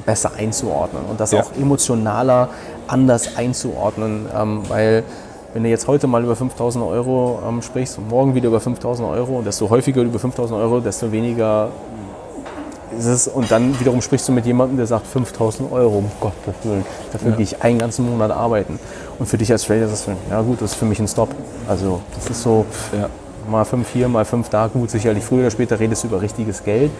besser 0.05 0.33
einzuordnen 0.37 1.05
und 1.09 1.21
das 1.21 1.33
ja. 1.33 1.41
auch 1.41 1.53
emotionaler 1.57 2.49
anders 2.87 3.37
einzuordnen, 3.37 4.27
ähm, 4.37 4.63
weil 4.69 5.05
wenn 5.53 5.65
du 5.65 5.69
jetzt 5.69 5.89
heute 5.89 6.07
mal 6.07 6.23
über 6.23 6.37
5000 6.37 6.85
Euro 6.85 7.41
ähm, 7.47 7.63
sprichst 7.63 7.99
und 7.99 8.09
morgen 8.09 8.35
wieder 8.35 8.49
über 8.49 8.61
5000 8.61 9.09
Euro 9.09 9.39
und 9.39 9.47
desto 9.47 9.69
häufiger 9.69 10.03
über 10.03 10.19
5000 10.19 10.59
Euro, 10.61 10.81
desto 10.81 11.11
weniger 11.11 11.71
ist 12.97 13.07
es 13.07 13.29
und 13.29 13.51
dann 13.51 13.79
wiederum 13.79 14.01
sprichst 14.03 14.29
du 14.29 14.33
mit 14.33 14.47
jemandem, 14.47 14.77
der 14.77 14.87
sagt 14.87 15.07
5000 15.07 15.71
Euro, 15.73 15.99
um 15.99 16.11
Gottes 16.21 16.55
Willen, 16.65 16.85
dafür 17.13 17.31
ja. 17.31 17.37
gehe 17.37 17.45
ich 17.45 17.63
einen 17.63 17.79
ganzen 17.79 18.09
Monat 18.09 18.31
arbeiten. 18.31 18.79
Und 19.19 19.27
für 19.27 19.39
dich 19.39 19.51
als 19.53 19.65
Trader 19.65 19.87
ist 19.87 20.07
das, 20.07 20.15
ja 20.31 20.41
gut, 20.41 20.61
das 20.61 20.73
ist 20.73 20.79
für 20.79 20.85
mich 20.85 20.99
ein 20.99 21.09
Stop. 21.09 21.31
Also 21.69 22.01
das 22.15 22.31
ist 22.31 22.43
so, 22.43 22.67
ja. 22.93 23.09
mal 23.49 23.65
fünf 23.65 23.89
hier, 23.91 24.09
mal 24.09 24.25
fünf 24.25 24.49
da, 24.49 24.67
gut, 24.67 24.91
sicherlich 24.91 25.25
früher 25.25 25.41
oder 25.41 25.51
später 25.51 25.79
redest 25.79 26.05
du 26.05 26.09
über 26.09 26.21
richtiges 26.21 26.65
Geld. 26.65 26.91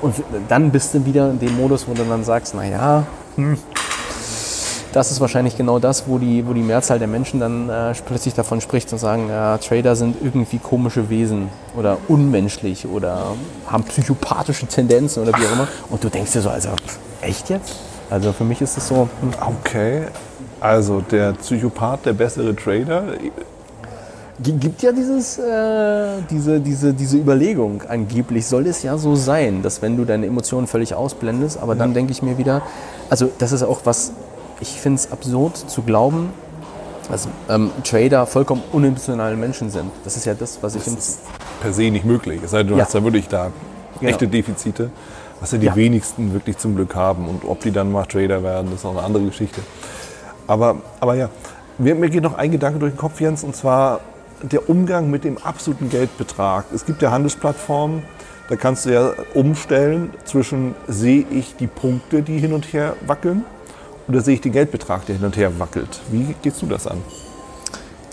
Und 0.00 0.14
dann 0.48 0.70
bist 0.70 0.94
du 0.94 1.04
wieder 1.04 1.30
in 1.30 1.38
dem 1.38 1.56
Modus, 1.56 1.88
wo 1.88 1.94
du 1.94 2.04
dann 2.04 2.24
sagst, 2.24 2.54
naja, 2.54 3.06
hm, 3.36 3.58
das 4.94 5.10
ist 5.10 5.20
wahrscheinlich 5.20 5.56
genau 5.56 5.80
das, 5.80 6.06
wo 6.06 6.18
die, 6.18 6.46
wo 6.46 6.52
die 6.52 6.62
Mehrzahl 6.62 7.00
der 7.00 7.08
Menschen 7.08 7.40
dann 7.40 7.68
äh, 7.68 7.92
plötzlich 8.06 8.34
davon 8.34 8.60
spricht 8.60 8.92
und 8.92 8.98
sagen, 8.98 9.28
ja, 9.28 9.58
Trader 9.58 9.96
sind 9.96 10.16
irgendwie 10.22 10.58
komische 10.58 11.10
Wesen 11.10 11.48
oder 11.76 11.98
unmenschlich 12.06 12.86
oder 12.86 13.34
haben 13.66 13.82
psychopathische 13.84 14.66
Tendenzen 14.66 15.24
oder 15.24 15.32
wie 15.36 15.46
auch 15.46 15.52
immer. 15.52 15.68
Und 15.90 16.04
du 16.04 16.08
denkst 16.08 16.32
dir 16.32 16.42
so, 16.42 16.50
also 16.50 16.68
echt 17.22 17.50
jetzt? 17.50 17.74
Also 18.08 18.32
für 18.32 18.44
mich 18.44 18.60
ist 18.60 18.78
es 18.78 18.86
so. 18.86 19.08
Hm. 19.20 19.30
Okay, 19.40 20.02
also 20.60 21.00
der 21.00 21.32
Psychopath, 21.32 22.06
der 22.06 22.12
bessere 22.12 22.54
Trader 22.54 23.14
gibt 24.42 24.82
ja 24.82 24.92
dieses, 24.92 25.38
äh, 25.38 26.22
diese, 26.30 26.60
diese, 26.60 26.92
diese 26.92 27.16
Überlegung. 27.16 27.82
Angeblich 27.88 28.46
soll 28.46 28.66
es 28.66 28.82
ja 28.82 28.98
so 28.98 29.14
sein, 29.14 29.62
dass 29.62 29.80
wenn 29.82 29.96
du 29.96 30.04
deine 30.04 30.26
Emotionen 30.26 30.66
völlig 30.66 30.94
ausblendest, 30.94 31.58
aber 31.60 31.74
dann 31.74 31.94
denke 31.94 32.12
ich 32.12 32.22
mir 32.22 32.36
wieder, 32.36 32.62
also 33.10 33.30
das 33.38 33.52
ist 33.52 33.62
auch 33.62 33.80
was, 33.84 34.12
ich 34.60 34.80
finde 34.80 34.98
es 34.98 35.12
absurd 35.12 35.56
zu 35.56 35.82
glauben, 35.82 36.30
dass 37.10 37.28
ähm, 37.48 37.70
Trader 37.84 38.26
vollkommen 38.26 38.62
unemotionale 38.72 39.36
Menschen 39.36 39.70
sind. 39.70 39.90
Das 40.04 40.16
ist 40.16 40.24
ja 40.24 40.34
das, 40.34 40.58
was 40.62 40.74
ich... 40.74 40.84
Das 40.84 40.94
ist 40.94 41.20
per 41.60 41.72
se 41.72 41.90
nicht 41.90 42.04
möglich. 42.04 42.40
Es 42.42 42.50
sei 42.50 42.58
denn, 42.58 42.68
du 42.68 42.76
ja. 42.76 42.84
hast 42.84 42.94
da 42.94 43.04
wirklich 43.04 43.28
da 43.28 43.50
genau. 44.00 44.10
echte 44.10 44.26
Defizite, 44.26 44.90
was 45.40 45.52
ja 45.52 45.58
die 45.58 45.66
ja. 45.66 45.76
wenigsten 45.76 46.32
wirklich 46.32 46.58
zum 46.58 46.74
Glück 46.74 46.94
haben. 46.94 47.28
Und 47.28 47.44
ob 47.44 47.60
die 47.60 47.70
dann 47.70 47.92
mal 47.92 48.04
Trader 48.04 48.42
werden, 48.42 48.74
ist 48.74 48.84
auch 48.84 48.92
eine 48.92 49.02
andere 49.02 49.24
Geschichte. 49.24 49.60
Aber, 50.46 50.76
aber 51.00 51.14
ja, 51.14 51.28
mir, 51.78 51.94
mir 51.94 52.08
geht 52.10 52.22
noch 52.22 52.34
ein 52.34 52.50
Gedanke 52.50 52.78
durch 52.78 52.92
den 52.92 52.98
Kopf, 52.98 53.20
Jens, 53.20 53.44
und 53.44 53.54
zwar 53.54 54.00
der 54.50 54.68
Umgang 54.68 55.10
mit 55.10 55.24
dem 55.24 55.38
absoluten 55.38 55.90
Geldbetrag. 55.90 56.66
Es 56.74 56.84
gibt 56.84 57.02
ja 57.02 57.10
Handelsplattformen, 57.10 58.02
da 58.48 58.56
kannst 58.56 58.86
du 58.86 58.92
ja 58.92 59.12
umstellen 59.32 60.10
zwischen 60.24 60.74
sehe 60.86 61.24
ich 61.30 61.56
die 61.56 61.66
Punkte, 61.66 62.22
die 62.22 62.38
hin 62.38 62.52
und 62.52 62.72
her 62.72 62.94
wackeln, 63.06 63.44
oder 64.06 64.20
sehe 64.20 64.34
ich 64.34 64.40
den 64.42 64.52
Geldbetrag, 64.52 65.06
der 65.06 65.16
hin 65.16 65.24
und 65.24 65.36
her 65.36 65.58
wackelt. 65.58 66.00
Wie 66.10 66.34
gehst 66.42 66.60
du 66.60 66.66
das 66.66 66.86
an? 66.86 66.98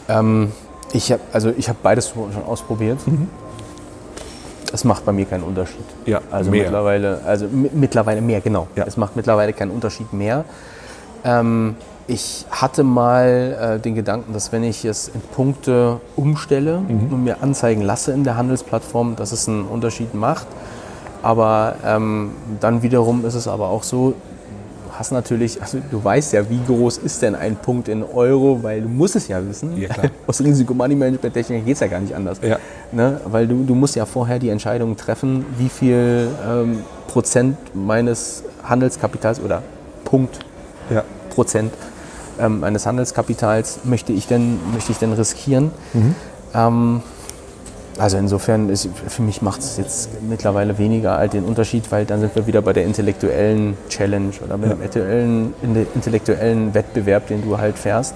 Ähm, 0.08 0.52
ich 0.94 1.12
habe 1.12 1.22
also 1.34 1.50
hab 1.50 1.84
beides 1.84 2.10
schon 2.10 2.44
ausprobiert. 2.46 3.06
Mhm. 3.06 3.28
Es 4.74 4.86
macht 4.86 5.04
bei 5.06 5.12
mir 5.12 5.26
keinen 5.26 5.44
Unterschied. 5.44 5.84
Ja, 6.06 6.22
also 6.32 6.50
mehr. 6.50 6.64
mittlerweile, 6.64 7.22
also 7.26 7.46
mittlerweile 7.48 8.22
mehr, 8.22 8.40
genau. 8.40 8.68
Ja. 8.76 8.86
Es 8.86 8.96
macht 8.96 9.18
mittlerweile 9.18 9.52
keinen 9.52 9.72
Unterschied 9.72 10.14
mehr. 10.14 10.46
Ähm, 11.26 11.76
ich 12.12 12.46
hatte 12.52 12.84
mal 12.84 13.78
äh, 13.78 13.80
den 13.80 13.96
Gedanken, 13.96 14.34
dass 14.34 14.52
wenn 14.52 14.64
ich 14.64 14.84
es 14.84 15.08
in 15.08 15.22
Punkte 15.22 16.02
umstelle 16.18 16.82
mhm. 16.82 17.14
und 17.14 17.24
mir 17.24 17.42
anzeigen 17.42 17.82
lasse 17.82 18.12
in 18.12 18.24
der 18.26 18.36
Handelsplattform, 18.36 19.16
dass 19.16 19.32
es 19.32 19.48
einen 19.48 19.64
Unterschied 19.64 20.14
macht. 20.14 20.46
Aber 21.24 21.76
ähm, 21.86 22.32
dann 22.60 22.84
wiederum 22.84 23.26
ist 23.26 23.36
es 23.36 23.48
aber 23.48 23.70
auch 23.70 23.84
so, 23.84 24.12
du 24.12 24.94
hast 25.00 25.12
natürlich, 25.12 25.62
also 25.62 25.78
du 25.90 26.04
weißt 26.04 26.34
ja, 26.34 26.50
wie 26.50 26.60
groß 26.68 26.98
ist 26.98 27.22
denn 27.22 27.36
ein 27.36 27.56
Punkt 27.56 27.88
in 27.88 28.04
Euro, 28.04 28.62
weil 28.62 28.82
du 28.82 28.90
musst 28.90 29.16
es 29.16 29.30
ja 29.30 29.48
wissen. 29.48 29.78
Ja, 29.80 29.90
Aus 30.28 30.42
Risiko-Money-Management-Technik 30.42 31.66
geht 31.66 31.76
es 31.76 31.80
ja 31.80 31.88
gar 31.88 32.00
nicht 32.02 32.14
anders. 32.14 32.40
Ja. 32.42 32.58
Ne? 32.92 33.22
Weil 33.26 33.48
du, 33.48 33.64
du 33.64 33.74
musst 33.74 33.96
ja 33.96 34.06
vorher 34.06 34.38
die 34.38 34.50
Entscheidung 34.50 34.98
treffen, 34.98 35.46
wie 35.58 35.70
viel 35.70 36.28
ähm, 36.46 36.80
Prozent 37.08 37.56
meines 37.74 38.44
Handelskapitals 38.64 39.40
oder 39.40 39.64
Punkt 40.04 40.40
ja. 40.90 41.04
Prozent 41.30 41.72
ähm, 42.42 42.64
eines 42.64 42.86
Handelskapitals 42.86 43.80
möchte 43.84 44.14
ich 44.14 44.28
denn, 44.28 44.60
möchte 44.74 44.92
ich 44.92 44.98
denn 44.98 45.14
riskieren. 45.14 45.72
Mhm. 45.94 46.16
Ähm, 46.54 47.02
also 47.98 48.18
insofern, 48.18 48.70
ist, 48.70 48.90
für 49.08 49.22
mich 49.22 49.42
macht 49.42 49.60
es 49.60 49.78
jetzt 49.78 50.10
mittlerweile 50.28 50.78
weniger 50.78 51.18
halt 51.18 51.34
den 51.34 51.44
Unterschied, 51.44 51.92
weil 51.92 52.06
dann 52.06 52.20
sind 52.20 52.36
wir 52.36 52.48
wieder 52.48 52.62
bei 52.62 52.74
der 52.74 52.86
intellektuellen 52.86 53.78
Challenge 53.90 54.32
oder 54.44 54.58
mit 54.58 54.96
ja. 54.96 55.04
dem 55.04 55.54
intellektuellen 55.94 56.74
Wettbewerb, 56.74 57.28
den 57.28 57.44
du 57.44 57.58
halt 57.58 57.78
fährst, 57.78 58.16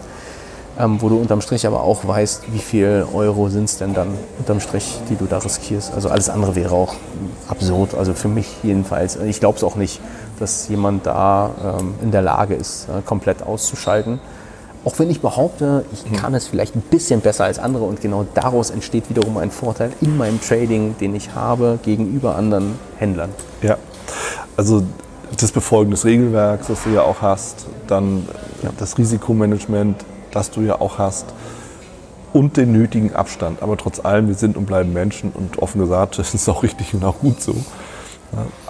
ähm, 0.79 1.01
wo 1.01 1.09
du 1.09 1.17
unterm 1.17 1.41
Strich 1.41 1.65
aber 1.65 1.81
auch 1.81 2.07
weißt, 2.07 2.51
wie 2.51 2.59
viel 2.59 3.05
Euro 3.13 3.49
sind 3.49 3.65
es 3.65 3.77
denn 3.77 3.93
dann 3.93 4.09
unterm 4.37 4.59
Strich, 4.59 4.99
die 5.09 5.15
du 5.15 5.25
da 5.25 5.37
riskierst. 5.37 5.93
Also 5.93 6.09
alles 6.09 6.29
andere 6.29 6.55
wäre 6.55 6.73
auch 6.75 6.95
absurd, 7.47 7.95
also 7.95 8.13
für 8.13 8.27
mich 8.27 8.47
jedenfalls. 8.63 9.17
Ich 9.17 9.39
glaube 9.39 9.57
es 9.57 9.63
auch 9.63 9.75
nicht 9.75 10.01
dass 10.39 10.67
jemand 10.67 11.05
da 11.05 11.77
ähm, 11.79 11.95
in 12.01 12.11
der 12.11 12.21
Lage 12.21 12.55
ist, 12.55 12.87
äh, 12.89 13.01
komplett 13.01 13.43
auszuschalten. 13.43 14.19
Auch 14.83 14.99
wenn 14.99 15.09
ich 15.09 15.21
behaupte, 15.21 15.83
ich 15.91 16.09
mhm. 16.09 16.15
kann 16.15 16.35
es 16.35 16.47
vielleicht 16.47 16.75
ein 16.75 16.81
bisschen 16.81 17.21
besser 17.21 17.45
als 17.45 17.57
andere 17.57 17.85
und 17.85 18.01
genau 18.01 18.25
daraus 18.35 18.69
entsteht 18.69 19.09
wiederum 19.09 19.37
ein 19.37 19.49
Vorteil 19.49 19.91
in 20.01 20.15
meinem 20.17 20.39
Trading, 20.39 20.95
den 20.99 21.15
ich 21.15 21.33
habe 21.33 21.79
gegenüber 21.83 22.35
anderen 22.35 22.77
Händlern. 22.97 23.31
Ja, 23.61 23.77
also 24.55 24.83
das 25.39 25.51
Befolgen 25.51 25.91
des 25.91 26.05
Regelwerks, 26.05 26.67
das 26.67 26.83
du 26.83 26.91
ja 26.91 27.01
auch 27.01 27.21
hast, 27.21 27.65
dann 27.87 28.27
ja. 28.61 28.69
das 28.77 28.97
Risikomanagement, 28.97 30.05
das 30.35 30.51
du 30.51 30.61
ja 30.61 30.79
auch 30.81 30.97
hast 30.97 31.33
und 32.33 32.57
den 32.57 32.73
nötigen 32.73 33.13
Abstand. 33.13 33.63
Aber 33.63 33.77
trotz 33.77 34.03
allem, 34.03 34.27
wir 34.27 34.35
sind 34.35 34.57
und 34.57 34.65
bleiben 34.65 34.91
Menschen 34.91 35.31
und 35.31 35.59
offen 35.59 35.79
gesagt, 35.79 36.19
das 36.19 36.33
ist 36.33 36.47
auch 36.49 36.63
richtig 36.63 36.93
und 36.93 37.03
auch 37.03 37.19
gut 37.19 37.41
so. 37.41 37.55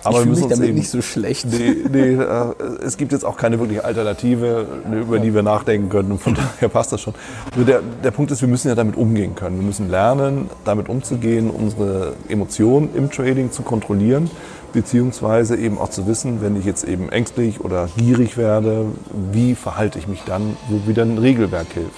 Aber 0.03 0.19
ich 0.19 0.25
wir 0.25 0.29
müssen 0.29 0.49
damit 0.49 0.69
eben, 0.69 0.77
nicht 0.77 0.89
so 0.89 1.01
schlecht. 1.01 1.45
Nee, 1.45 1.75
nee 1.91 2.13
äh, 2.13 2.53
es 2.83 2.97
gibt 2.97 3.11
jetzt 3.11 3.25
auch 3.25 3.37
keine 3.37 3.59
wirkliche 3.59 3.83
Alternative, 3.83 4.67
über 4.91 5.19
die 5.19 5.33
wir 5.33 5.43
nachdenken 5.43 5.89
können. 5.89 6.19
Von 6.19 6.35
daher 6.59 6.69
passt 6.69 6.91
das 6.91 7.01
schon. 7.01 7.13
Also 7.51 7.65
der, 7.65 7.81
der 8.03 8.11
Punkt 8.11 8.31
ist, 8.31 8.41
wir 8.41 8.47
müssen 8.47 8.67
ja 8.67 8.75
damit 8.75 8.95
umgehen 8.95 9.35
können. 9.35 9.59
Wir 9.59 9.65
müssen 9.65 9.89
lernen, 9.89 10.49
damit 10.63 10.89
umzugehen, 10.89 11.49
unsere 11.49 12.13
Emotionen 12.29 12.89
im 12.95 13.09
Trading 13.09 13.51
zu 13.51 13.63
kontrollieren, 13.63 14.29
beziehungsweise 14.73 15.55
eben 15.55 15.77
auch 15.77 15.89
zu 15.89 16.05
wissen, 16.05 16.41
wenn 16.41 16.55
ich 16.55 16.65
jetzt 16.65 16.83
eben 16.83 17.09
ängstlich 17.09 17.61
oder 17.61 17.87
gierig 17.97 18.37
werde, 18.37 18.85
wie 19.31 19.55
verhalte 19.55 19.97
ich 19.97 20.07
mich 20.07 20.21
dann, 20.25 20.55
wo 20.69 20.87
wieder 20.87 21.03
ein 21.03 21.17
Regelwerk 21.17 21.67
hilft. 21.73 21.91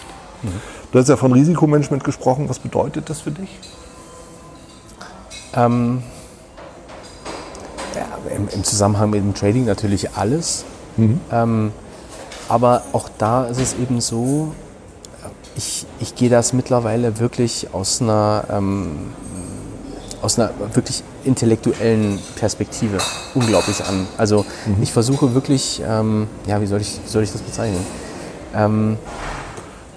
Mhm. 0.44 0.50
Du 0.92 1.00
hast 1.00 1.10
ja 1.10 1.18
von 1.18 1.34
Risikomanagement 1.34 2.04
gesprochen. 2.04 2.48
Was 2.48 2.60
bedeutet 2.60 3.10
das 3.10 3.22
für 3.22 3.32
dich? 3.32 3.50
Ähm 5.54 6.04
im, 8.28 8.48
im, 8.50 8.64
Zusammenhang 8.64 9.10
mit 9.10 9.22
dem 9.22 9.34
Trading 9.34 9.66
natürlich 9.66 10.12
alles. 10.16 10.66
Mhm. 10.98 11.20
Ähm, 11.32 11.72
aber 12.50 12.84
auch 12.94 13.10
da 13.18 13.46
ist 13.46 13.60
es 13.60 13.74
eben 13.74 14.00
so, 14.02 14.54
ich, 15.56 15.86
ich 16.00 16.16
gehe 16.16 16.30
das 16.30 16.54
mittlerweile 16.54 17.20
wirklich 17.20 17.68
aus 17.74 18.02
einer, 18.02 18.46
ähm, 18.52 19.12
aus 20.22 20.40
einer 20.40 20.52
wirklich 20.74 21.04
intellektuellen 21.24 22.20
Perspektive 22.36 22.98
unglaublich 23.34 23.84
an. 23.84 24.08
Also 24.18 24.46
ich 24.82 24.94
versuche 24.94 25.34
wirklich, 25.34 25.82
ähm, 25.86 26.28
ja, 26.46 26.62
wie 26.62 26.68
soll 26.68 26.82
ich, 26.82 27.00
wie 27.04 27.10
soll 27.10 27.24
ich 27.24 27.32
das 27.32 27.42
bezeichnen? 27.42 27.86
Ähm, 28.56 28.98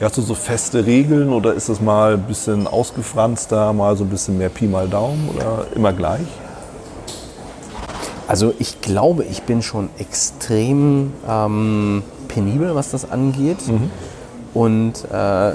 Ja, 0.01 0.07
Hast 0.07 0.17
du 0.17 0.23
so 0.23 0.35
feste 0.35 0.87
Regeln 0.87 1.31
oder 1.31 1.53
ist 1.53 1.69
es 1.69 1.81
mal 1.81 2.15
ein 2.15 2.23
bisschen 2.23 2.67
ausgefranster, 2.67 3.73
mal 3.75 3.97
so 3.97 4.05
ein 4.05 4.09
bisschen 4.11 4.39
mehr 4.39 4.49
Pi 4.49 4.67
mal 4.67 4.89
Daumen 4.89 5.29
oder 5.37 5.67
immer 5.75 5.93
gleich? 5.93 6.27
Also 8.31 8.55
ich 8.61 8.81
glaube, 8.81 9.25
ich 9.25 9.43
bin 9.43 9.61
schon 9.61 9.91
extrem 9.99 11.13
ähm, 11.29 12.05
penibel, 12.29 12.77
was 12.77 12.93
das 12.93 13.11
angeht. 13.11 13.59
Und 14.55 15.05
äh, 15.13 15.53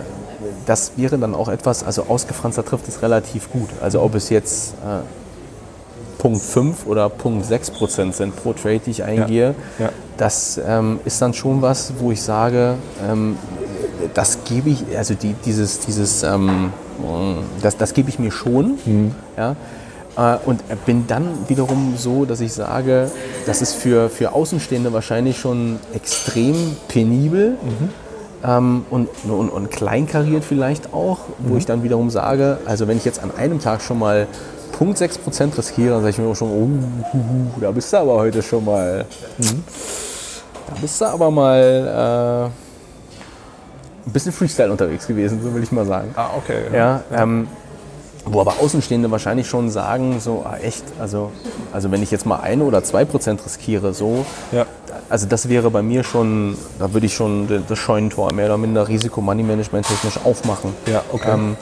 das 0.66 0.92
wäre 0.98 1.18
dann 1.18 1.36
auch 1.36 1.48
etwas, 1.48 1.86
also 1.86 2.08
ausgefranster 2.10 2.66
trifft 2.66 2.90
es 2.90 3.02
relativ 3.02 3.50
gut. 3.50 3.70
Also 3.82 4.02
ob 4.02 4.14
es 4.16 4.30
jetzt 4.30 4.74
äh, 4.74 6.18
Punkt 6.18 6.42
5 6.42 6.86
oder 6.86 7.08
Punkt 7.08 7.46
6 7.46 7.72
Prozent 7.72 8.14
sind 8.14 8.36
pro 8.36 8.52
Trade, 8.52 8.82
die 8.86 8.92
ich 8.92 9.04
eingehe, 9.04 9.56
ja. 9.80 9.90
das 10.18 10.60
ähm, 10.68 11.00
ist 11.06 11.22
dann 11.22 11.34
schon 11.34 11.62
was, 11.62 11.94
wo 12.00 12.12
ich 12.12 12.22
sage, 12.22 12.76
ähm, 13.10 13.38
das 14.14 14.40
gebe 14.44 14.70
ich, 14.70 14.84
also 14.98 15.14
die, 15.14 15.34
dieses, 15.46 15.80
dieses, 15.80 16.24
ähm, 16.24 16.74
das, 17.62 17.78
das 17.78 17.94
gebe 17.94 18.10
ich 18.10 18.20
mir 18.20 18.32
schon. 18.32 18.78
Ja? 19.38 19.56
Äh, 20.18 20.38
Und 20.46 20.62
bin 20.86 21.08
dann 21.08 21.28
wiederum 21.48 21.96
so, 21.98 22.26
dass 22.26 22.40
ich 22.40 22.54
sage, 22.54 23.12
das 23.46 23.62
ist 23.62 23.74
für, 23.74 24.10
für 24.10 24.34
Außenstehende 24.34 24.94
wahrscheinlich 24.94 25.38
schon 25.40 25.80
extrem 25.94 26.78
penibel 26.88 27.58
ähm, 28.44 28.86
und, 28.90 29.10
und, 29.26 29.50
und 29.50 29.72
kleinkariert 29.72 30.44
vielleicht 30.46 30.94
auch, 30.94 31.20
wo 31.40 31.58
ich 31.58 31.66
dann 31.66 31.84
wiederum 31.84 32.10
sage, 32.10 32.60
also 32.66 32.88
wenn 32.88 32.98
ich 32.98 33.06
jetzt 33.06 33.22
an 33.22 33.32
einem 33.36 33.60
Tag 33.60 33.82
schon 33.82 34.00
mal 34.00 34.28
Punkt 34.78 35.00
6% 35.00 35.58
riskiere, 35.58 35.92
dann 35.92 36.02
sage 36.02 36.12
ich 36.12 36.18
mir 36.18 36.28
auch 36.28 36.36
schon, 36.36 36.50
oh, 36.50 37.60
da 37.62 37.72
bist 37.72 37.92
du 37.92 37.98
aber 37.98 38.16
heute 38.16 38.42
schon 38.42 38.64
mal, 38.66 39.06
da 40.68 40.74
bist 40.82 41.00
du 41.02 41.06
aber 41.06 41.32
mal 41.32 42.50
äh, 42.50 44.08
ein 44.08 44.12
bisschen 44.14 44.32
Freestyle 44.32 44.72
unterwegs 44.72 45.08
gewesen, 45.08 45.42
so 45.44 45.54
will 45.54 45.64
ich 45.64 45.72
mal 45.72 45.86
sagen. 45.86 46.14
Ah, 46.16 46.30
okay. 46.38 46.60
Ja, 46.74 47.04
ähm, 47.14 47.48
wo 48.26 48.42
aber 48.42 48.56
Außenstehende 48.62 49.12
wahrscheinlich 49.12 49.48
schon 49.48 49.70
sagen, 49.70 50.20
so 50.20 50.44
ah, 50.46 50.58
echt, 50.58 50.84
also, 51.00 51.32
also 51.72 51.92
wenn 51.92 52.02
ich 52.02 52.12
jetzt 52.12 52.26
mal 52.26 52.40
ein 52.40 52.62
oder 52.62 52.84
zwei 52.84 53.06
Prozent 53.06 53.46
riskiere, 53.46 53.94
so, 53.94 54.26
Ja. 54.52 54.66
also 55.10 55.28
das 55.28 55.48
wäre 55.50 55.70
bei 55.70 55.82
mir 55.82 56.04
schon, 56.04 56.58
da 56.80 56.94
würde 56.94 57.06
ich 57.06 57.14
schon 57.14 57.64
das 57.68 57.78
Scheunentor 57.78 58.34
mehr 58.34 58.48
oder 58.48 58.58
minder 58.58 58.88
Risiko-Money-Management 58.88 59.86
technisch 59.88 60.20
aufmachen. 60.24 60.74
Ja, 60.88 61.04
okay. 61.12 61.34
Ähm, 61.34 61.58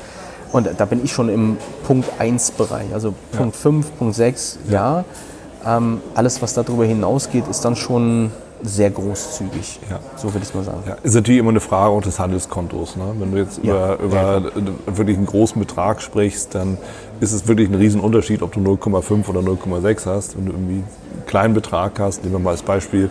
und 0.52 0.70
da 0.78 0.86
bin 0.86 1.04
ich 1.04 1.12
schon 1.12 1.30
im 1.30 1.58
Punkt 1.86 2.08
1 2.20 2.52
Bereich, 2.52 2.94
also 2.94 3.14
Punkt 3.36 3.56
5, 3.56 3.98
Punkt 3.98 4.16
6, 4.16 4.60
ja. 4.70 5.04
Ähm, 5.66 6.02
alles, 6.14 6.42
was 6.42 6.54
darüber 6.54 6.86
hinausgeht, 6.86 7.48
ist 7.48 7.66
dann 7.66 7.76
schon 7.76 8.32
sehr 8.64 8.90
großzügig. 8.90 9.80
Ja. 9.90 10.00
So 10.16 10.30
würde 10.34 10.40
ich 10.40 10.50
es 10.50 10.54
mal 10.56 10.64
sagen. 10.64 10.84
Ja, 10.88 10.96
ist 11.04 11.14
natürlich 11.16 11.40
immer 11.40 11.50
eine 11.50 11.60
Frage 11.60 11.92
auch 11.92 12.02
des 12.02 12.20
Handelskontos. 12.20 12.96
Ne? 12.96 13.04
Wenn 13.20 13.32
du 13.32 13.38
jetzt 13.38 13.64
Ja. 13.64 13.96
über, 13.96 14.00
über 14.00 14.52
wirklich 14.88 15.18
einen 15.18 15.26
großen 15.26 15.60
Betrag 15.60 16.02
sprichst, 16.02 16.56
dann 16.56 16.78
ist 17.20 17.34
es 17.34 17.48
wirklich 17.48 17.70
ein 17.70 17.76
Riesenunterschied, 17.76 18.42
ob 18.42 18.54
du 18.54 18.60
0,5 18.60 19.28
oder 19.30 19.42
0,6 19.42 20.06
hast. 20.06 20.38
Wenn 20.38 20.46
du 20.46 20.52
irgendwie 20.54 20.76
einen 20.84 21.26
kleinen 21.28 21.54
Betrag 21.54 22.00
hast, 22.00 22.24
nehmen 22.24 22.36
wir 22.36 22.40
mal 22.40 22.52
als 22.52 22.64
Beispiel 22.64 23.10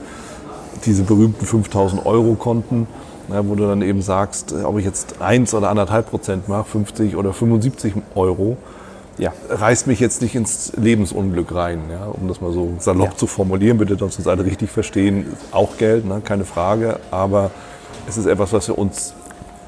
diese 0.85 1.03
berühmten 1.05 1.45
5000 1.45 2.05
Euro 2.07 2.35
Konten, 2.35 2.87
ne, 3.29 3.43
wo 3.47 3.55
du 3.55 3.67
dann 3.67 3.83
eben 3.83 4.03
sagst, 4.03 4.53
ob 4.65 4.79
ich 4.79 4.85
jetzt 4.85 5.21
1 5.21 5.55
oder 5.55 5.71
1,5 5.71 6.03
Prozent 6.03 6.49
mache, 6.49 6.65
50 6.65 7.17
oder 7.17 7.33
75 7.33 7.95
Euro, 8.15 8.57
Ja. 9.19 9.33
reißt 9.49 9.87
mich 9.87 10.01
jetzt 10.01 10.23
nicht 10.23 10.35
ins 10.35 10.73
Lebensunglück 10.77 11.55
rein, 11.55 11.81
ja, 11.91 12.07
um 12.07 12.29
das 12.29 12.41
mal 12.41 12.53
so 12.53 12.73
salopp 12.79 13.11
Ja. 13.11 13.17
zu 13.17 13.27
formulieren, 13.27 13.79
bitte, 13.79 13.97
dass 13.97 14.13
wir 14.15 14.19
uns 14.19 14.27
alle 14.27 14.45
richtig 14.45 14.71
verstehen. 14.71 15.27
Auch 15.53 15.77
Geld, 15.77 16.07
ne, 16.07 16.21
keine 16.25 16.45
Frage, 16.45 16.99
aber 17.11 17.51
es 18.09 18.17
ist 18.17 18.27
etwas, 18.27 18.53
was 18.53 18.69
wir 18.69 18.79
uns 18.79 19.15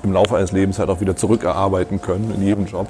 im 0.03 0.13
Laufe 0.13 0.37
eines 0.37 0.53
Lebens 0.53 0.79
halt 0.79 0.89
auch 0.91 1.01
wieder 1.01 1.17
zurückerarbeiten 1.17 2.01
können, 2.01 2.33
in 2.37 2.43
jedem 2.43 2.67
Job. 2.67 2.87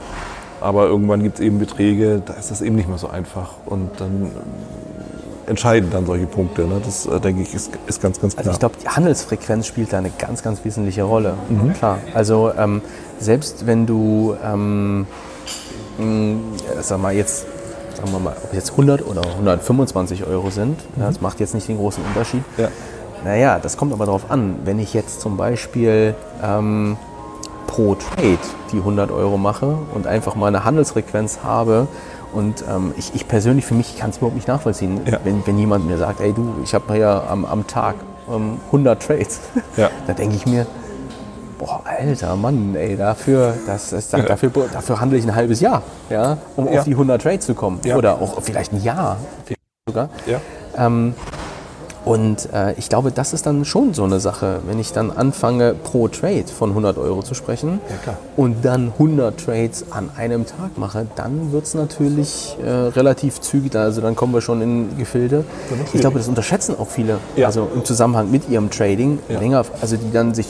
Aber 0.61 0.87
irgendwann 0.87 1.23
gibt 1.23 1.37
es 1.37 1.41
eben 1.45 1.59
Beträge, 1.59 2.23
da 2.25 2.35
ist 2.35 2.51
das 2.51 2.63
eben 2.63 2.77
nicht 2.77 2.89
mehr 2.89 2.99
so 2.99 3.09
einfach 3.09 3.55
und 3.67 3.91
dann 3.99 4.27
äh, 4.27 5.51
entscheiden 5.51 5.91
dann 5.91 6.07
solche 6.07 6.27
Punkte. 6.27 6.63
Ne? 6.63 6.81
Das, 6.85 7.05
äh, 7.07 7.21
denke 7.21 7.43
ich, 7.43 7.53
ist, 7.55 7.71
ist 7.87 8.01
ganz, 8.01 8.21
ganz 8.21 8.35
klar. 8.35 8.47
Also 8.47 8.53
ich 8.53 8.61
glaube, 8.61 8.77
die 8.83 8.89
Handelsfrequenz 8.89 9.67
spielt 9.67 9.93
da 9.93 9.99
eine 9.99 10.11
ganz, 10.19 10.43
ganz 10.43 10.65
wesentliche 10.65 11.03
Rolle. 11.03 11.35
Klar. 11.79 11.99
Also 12.15 12.53
ähm, 12.57 12.81
selbst 13.21 13.67
wenn 13.67 13.87
du, 13.87 14.35
ähm, 14.43 15.07
mh, 15.99 16.39
sag 16.81 16.99
mal 17.01 17.13
jetzt, 17.15 17.47
sagen 17.97 18.13
wir 18.13 18.19
mal, 18.19 18.37
ob 18.43 18.53
jetzt 18.55 18.71
100 18.73 19.07
oder 19.07 19.23
125 19.25 20.27
Euro 20.27 20.51
sind, 20.51 20.79
ja, 20.99 21.07
das 21.07 21.21
macht 21.21 21.41
jetzt 21.41 21.55
nicht 21.55 21.69
den 21.69 21.79
großen 21.79 22.05
Unterschied. 22.05 22.43
Ja. 22.57 22.69
Naja, 23.25 23.59
das 23.59 23.77
kommt 23.77 23.93
aber 23.93 24.05
darauf 24.07 24.31
an. 24.31 24.57
Wenn 24.65 24.79
ich 24.79 24.93
jetzt 24.93 25.21
zum 25.23 25.37
Beispiel 25.39 26.15
ähm, 26.43 26.97
pro 27.67 27.95
Trade 27.95 28.39
die 28.73 28.77
100 28.79 29.11
Euro 29.11 29.39
mache 29.39 29.79
und 29.95 30.07
einfach 30.07 30.35
mal 30.35 30.49
eine 30.49 30.65
Handelsfrequenz 30.65 31.39
habe 31.43 31.87
und 32.35 32.65
ähm, 32.71 32.93
ich, 32.99 33.15
ich 33.15 33.27
persönlich 33.27 33.65
für 33.65 33.75
mich 33.75 33.97
kann 33.99 34.11
es 34.11 34.19
überhaupt 34.19 34.35
nicht 34.37 34.49
nachvollziehen, 34.49 35.01
Ja. 35.11 35.19
wenn, 35.25 35.47
wenn 35.47 35.57
jemand 35.59 35.87
mir 35.87 35.97
sagt, 35.97 36.21
ey 36.21 36.33
du, 36.35 36.55
ich 36.63 36.75
habe 36.75 36.99
ja 36.99 37.25
am, 37.31 37.45
am 37.47 37.67
Tag 37.67 37.95
ähm, 38.31 38.59
100 38.67 39.03
Trades, 39.03 39.41
Ja. 39.77 39.89
da 40.07 40.13
denke 40.13 40.37
ich 40.37 40.45
mir, 40.45 40.67
boah, 41.65 41.83
alter 41.85 42.37
Mann, 42.37 42.75
ey, 42.77 42.97
dafür, 42.97 43.55
das, 43.67 43.91
das, 43.91 44.09
dafür, 44.11 44.51
dafür 44.73 45.01
handle 45.01 45.19
ich 45.19 45.25
ein 45.25 45.35
halbes 45.35 45.61
Jahr, 45.61 45.83
ja, 46.11 46.37
um 46.57 46.71
Ja. 46.71 46.81
auf 46.81 46.85
die 46.85 46.95
100 46.95 47.23
Trades 47.23 47.47
zu 47.47 47.55
kommen 47.55 47.81
Ja. 47.85 47.97
oder 47.97 48.21
auch 48.21 48.43
vielleicht 48.43 48.73
ein 48.73 48.83
Jahr 48.83 49.17
sogar. 49.89 50.09
Ja. 50.27 50.41
Ähm, 50.77 51.15
und 52.05 52.51
äh, 52.53 52.73
ich 52.75 52.91
glaube, 52.91 53.13
das 53.13 53.33
ist 53.33 53.47
dann 53.47 53.65
schon 53.65 53.95
so 53.95 54.05
eine 54.05 54.21
Sache, 54.21 54.61
wenn 54.67 54.79
ich 54.79 54.93
dann 54.93 55.11
anfange, 55.11 55.73
pro 55.73 56.07
Trade 56.09 56.45
von 56.55 56.69
100 56.71 56.99
Euro 56.99 57.23
zu 57.23 57.33
sprechen 57.33 57.81
Ja, 58.05 58.19
und 58.37 58.63
dann 58.63 58.93
100 58.99 59.43
Trades 59.43 59.87
an 59.91 60.11
einem 60.19 60.45
Tag 60.45 60.77
mache, 60.77 61.07
dann 61.17 61.51
wird 61.53 61.65
es 61.65 61.73
natürlich 61.73 62.59
äh, 62.63 62.69
relativ 62.69 63.41
zügig, 63.41 63.75
also 63.75 64.03
dann 64.03 64.17
kommen 64.17 64.35
wir 64.35 64.43
schon 64.43 64.61
in 64.61 64.99
Gefilde. 64.99 65.45
Ich 65.95 66.01
glaube, 66.03 66.19
das 66.19 66.29
unterschätzen 66.29 66.77
auch 66.79 66.89
viele, 66.89 67.17
Ja. 67.37 67.47
also 67.47 67.69
im 67.75 67.87
Zusammenhang 67.87 68.31
mit 68.31 68.51
ihrem 68.51 68.69
Trading 68.69 69.19
Ja. 69.31 69.39
länger, 69.41 69.65
also 69.81 69.97
die 69.97 70.13
dann 70.13 70.35
sich 70.35 70.49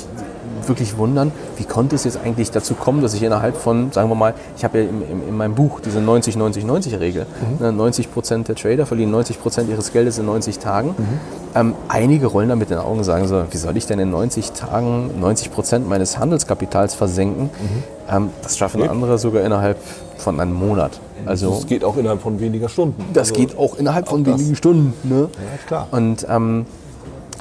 wirklich 0.69 0.97
wundern, 0.99 1.33
wie 1.57 1.65
konnte 1.65 1.95
es 1.97 2.05
jetzt 2.05 2.19
eigentlich 2.25 2.51
dazu 2.51 2.75
kommen, 2.75 3.03
dass 3.03 3.15
ich 3.15 3.23
innerhalb 3.23 3.57
von, 3.57 3.93
sagen 3.93 4.09
wir 4.09 4.15
mal, 4.15 4.35
ich 4.57 4.65
habe 4.65 4.79
ja 4.81 4.85
im, 4.89 5.03
im, 5.03 5.29
in 5.29 5.37
meinem 5.37 5.55
Buch 5.55 5.81
diese 5.81 5.99
90-90-90-Regel. 6.01 7.27
Ne, 7.61 7.73
90 7.73 8.13
Prozent 8.13 8.49
der 8.49 8.55
Trader 8.57 8.87
verlieren 8.87 9.11
90 9.11 9.41
Prozent 9.41 9.69
ihres 9.71 9.93
Geldes 9.93 10.19
in 10.19 10.27
90 10.27 10.59
Tagen. 10.59 10.95
Ähm, 11.55 11.75
einige 11.89 12.27
rollen 12.27 12.49
da 12.49 12.57
mit 12.57 12.71
den 12.71 12.79
Augen 12.79 12.99
und 12.99 13.05
sagen 13.05 13.27
so, 13.29 13.45
wie 13.51 13.57
soll 13.57 13.77
ich 13.77 13.87
denn 13.87 13.99
in 13.99 14.11
90 14.11 14.53
Tagen 14.53 15.11
90 15.21 15.53
Prozent 15.53 15.89
meines 15.89 16.19
Handelskapitals 16.19 16.95
versenken? 16.95 17.51
Ähm, 18.11 18.31
das 18.43 18.57
schaffen 18.57 18.81
Nee. 18.83 18.89
andere 18.89 19.19
sogar 19.19 19.45
innerhalb 19.45 19.79
von 20.19 20.41
einem 20.41 20.53
Monat. 20.55 21.01
Also 21.27 21.51
Das 21.51 21.67
geht 21.67 21.85
auch 21.85 21.97
innerhalb 21.97 22.21
von 22.21 22.39
weniger 22.41 22.69
Stunden. 22.69 23.03
das 23.15 23.31
Also, 23.31 23.41
geht 23.41 23.57
auch 23.59 23.77
innerhalb 23.79 24.09
von 24.09 24.21
auch 24.23 24.25
das. 24.27 24.39
wenigen 24.41 24.57
Stunden. 24.57 24.93
Ne? 25.05 25.21
Ja, 25.33 25.67
klar. 25.67 25.87
Und 25.91 26.27
ähm, 26.29 26.67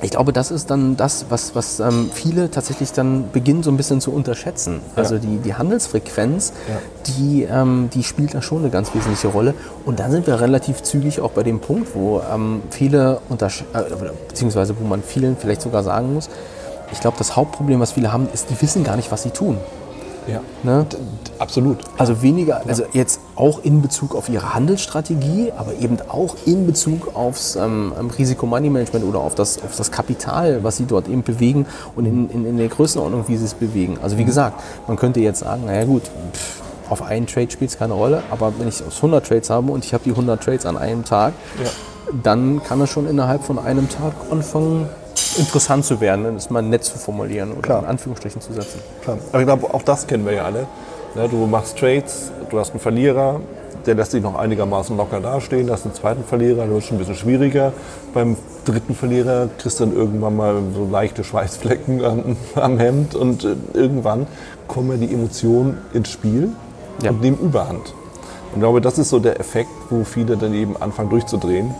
ich 0.03 0.11
glaube, 0.11 0.33
das 0.33 0.51
ist 0.51 0.69
dann 0.69 0.97
das, 0.97 1.25
was, 1.29 1.55
was 1.55 1.79
ähm, 1.79 2.09
viele 2.13 2.51
tatsächlich 2.51 2.91
dann 2.91 3.31
beginnen 3.31 3.63
so 3.63 3.71
ein 3.71 3.77
bisschen 3.77 4.01
zu 4.01 4.11
unterschätzen. 4.11 4.81
Also 4.95 5.17
die, 5.17 5.37
die 5.37 5.55
Handelsfrequenz, 5.55 6.51
Ja. 6.67 6.75
die, 7.07 7.43
ähm, 7.43 7.89
die 7.93 8.03
spielt 8.03 8.33
da 8.33 8.41
schon 8.41 8.59
eine 8.59 8.69
ganz 8.69 8.93
wesentliche 8.93 9.29
Rolle. 9.29 9.53
Und 9.85 9.99
dann 9.99 10.11
sind 10.11 10.27
wir 10.27 10.39
relativ 10.41 10.83
zügig 10.83 11.21
auch 11.21 11.31
bei 11.31 11.43
dem 11.43 11.59
Punkt, 11.61 11.95
wo 11.95 12.21
ähm, 12.33 12.61
viele 12.69 13.19
untersch 13.29 13.63
äh, 13.73 13.81
beziehungsweise 14.27 14.75
wo 14.79 14.85
man 14.85 15.01
vielen 15.01 15.37
vielleicht 15.37 15.61
sogar 15.61 15.83
sagen 15.83 16.13
muss, 16.13 16.29
ich 16.91 16.99
glaube, 16.99 17.17
das 17.17 17.35
Hauptproblem, 17.35 17.79
was 17.79 17.93
viele 17.93 18.11
haben, 18.13 18.27
ist, 18.33 18.49
die 18.49 18.61
wissen 18.61 18.83
gar 18.83 18.95
nicht, 18.97 19.11
was 19.11 19.23
sie 19.23 19.31
tun. 19.31 19.57
Ja. 20.27 20.41
Ne? 20.63 20.85
Absolut. 21.39 21.79
Also 21.97 22.21
weniger, 22.21 22.61
also 22.67 22.83
jetzt 22.93 23.19
auch 23.35 23.63
in 23.63 23.81
Bezug 23.81 24.15
auf 24.15 24.29
ihre 24.29 24.53
Handelsstrategie, 24.53 25.51
aber 25.57 25.73
eben 25.79 25.97
auch 26.07 26.35
in 26.45 26.65
Bezug 26.65 27.15
aufs 27.15 27.55
ähm, 27.55 27.91
Risiko-Money-Management 28.17 29.05
oder 29.05 29.19
auf 29.19 29.35
das, 29.35 29.61
auf 29.63 29.75
das 29.75 29.91
Kapital, 29.91 30.63
was 30.63 30.77
sie 30.77 30.85
dort 30.85 31.07
eben 31.07 31.23
bewegen 31.23 31.65
und 31.95 32.05
in, 32.05 32.29
in, 32.29 32.45
in 32.45 32.57
der 32.57 32.67
Größenordnung, 32.69 33.25
wie 33.27 33.37
sie 33.37 33.45
es 33.45 33.53
bewegen. 33.53 33.97
Also 34.01 34.17
wie 34.17 34.25
gesagt, 34.25 34.61
man 34.87 34.97
könnte 34.97 35.19
jetzt 35.19 35.39
sagen, 35.39 35.65
naja 35.65 35.85
gut, 35.85 36.03
pff, 36.03 36.61
auf 36.89 37.01
einen 37.01 37.27
Trade 37.27 37.49
spielt 37.49 37.71
es 37.71 37.77
keine 37.77 37.93
Rolle, 37.93 38.21
aber 38.29 38.53
wenn 38.59 38.67
ich 38.67 38.83
aus 38.85 38.97
100 38.97 39.25
Trades 39.27 39.49
habe 39.49 39.71
und 39.71 39.83
ich 39.83 39.93
habe 39.93 40.03
die 40.03 40.11
100 40.11 40.41
Trades 40.43 40.65
an 40.65 40.77
einem 40.77 41.03
Tag, 41.05 41.33
Ja. 41.63 41.69
dann 42.21 42.61
kann 42.63 42.79
es 42.81 42.89
schon 42.89 43.07
innerhalb 43.09 43.43
von 43.43 43.57
einem 43.57 43.89
Tag 43.89 44.13
anfangen, 44.29 44.87
interessant 45.37 45.85
zu 45.85 45.99
werden, 46.01 46.35
das 46.35 46.49
mal 46.49 46.61
nett 46.61 46.83
zu 46.83 46.97
formulieren 46.97 47.51
oder 47.51 47.61
Klar. 47.61 47.79
in 47.83 47.85
Anführungsstrichen 47.85 48.41
zu 48.41 48.53
setzen. 48.53 48.79
Klar. 49.03 49.17
Aber 49.31 49.39
ich 49.39 49.45
glaube, 49.45 49.73
auch 49.73 49.81
das 49.81 50.07
kennen 50.07 50.25
wir 50.25 50.33
ja 50.33 50.45
alle. 50.45 50.67
Ne, 51.15 51.27
du 51.29 51.45
machst 51.45 51.77
Trades, 51.77 52.31
du 52.49 52.59
hast 52.59 52.71
einen 52.71 52.79
Verlierer, 52.79 53.39
der 53.85 53.95
lässt 53.95 54.11
sich 54.11 54.23
noch 54.23 54.35
einigermaßen 54.35 54.95
locker 54.97 55.19
dastehen, 55.19 55.67
du 55.67 55.73
hast 55.73 55.85
einen 55.85 55.93
zweiten 55.93 56.23
Verlierer, 56.23 56.63
der 56.65 56.69
wird 56.71 56.83
schon 56.83 56.95
ein 56.95 56.99
bisschen 56.99 57.15
schwieriger. 57.15 57.71
Beim 58.13 58.35
dritten 58.65 58.95
Verlierer 58.95 59.49
kriegst 59.57 59.79
du 59.79 59.85
dann 59.85 59.95
irgendwann 59.95 60.35
mal 60.35 60.55
so 60.73 60.87
leichte 60.89 61.23
Schweißflecken 61.23 62.03
am, 62.03 62.37
am 62.55 62.79
Hemd 62.79 63.13
und 63.15 63.43
äh, 63.43 63.55
irgendwann 63.73 64.25
kommen 64.67 64.91
ja 64.99 65.05
die 65.07 65.13
Emotionen 65.13 65.77
ins 65.93 66.09
Spiel 66.09 66.49
Ja. 67.03 67.11
und 67.11 67.21
nehmen 67.21 67.37
Überhand. 67.39 67.93
Und 68.51 68.55
ich 68.55 68.59
glaube, 68.59 68.81
das 68.81 68.97
ist 68.97 69.09
so 69.09 69.19
der 69.19 69.39
Effekt, 69.39 69.69
wo 69.89 70.03
viele 70.03 70.37
dann 70.37 70.53
eben 70.53 70.77
anfangen 70.81 71.09
durchzudrehen 71.09 71.73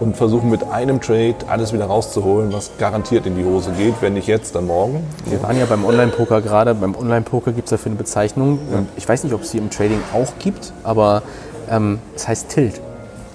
und 0.00 0.16
versuchen 0.16 0.50
mit 0.50 0.64
einem 0.64 1.00
Trade 1.00 1.36
alles 1.48 1.72
wieder 1.72 1.86
rauszuholen, 1.86 2.52
was 2.52 2.70
garantiert 2.78 3.26
in 3.26 3.36
die 3.36 3.44
Hose 3.44 3.70
geht. 3.72 3.94
Wenn 4.00 4.14
nicht 4.14 4.26
jetzt, 4.26 4.54
dann 4.54 4.66
morgen. 4.66 5.06
Wir 5.24 5.42
waren 5.42 5.58
ja 5.58 5.66
beim 5.66 5.84
Online-Poker 5.84 6.42
gerade. 6.42 6.74
Beim 6.74 6.94
Online-Poker 6.94 7.52
gibt 7.52 7.66
es 7.66 7.70
dafür 7.70 7.90
eine 7.90 7.96
Bezeichnung. 7.96 8.58
Ich 8.96 9.08
weiß 9.08 9.24
nicht, 9.24 9.32
ob 9.32 9.42
es 9.42 9.50
die 9.50 9.58
im 9.58 9.70
Trading 9.70 10.00
auch 10.14 10.32
gibt, 10.38 10.72
aber 10.84 11.22
ähm, 11.70 11.98
es 12.14 12.28
heißt 12.28 12.48
Tilt. 12.50 12.80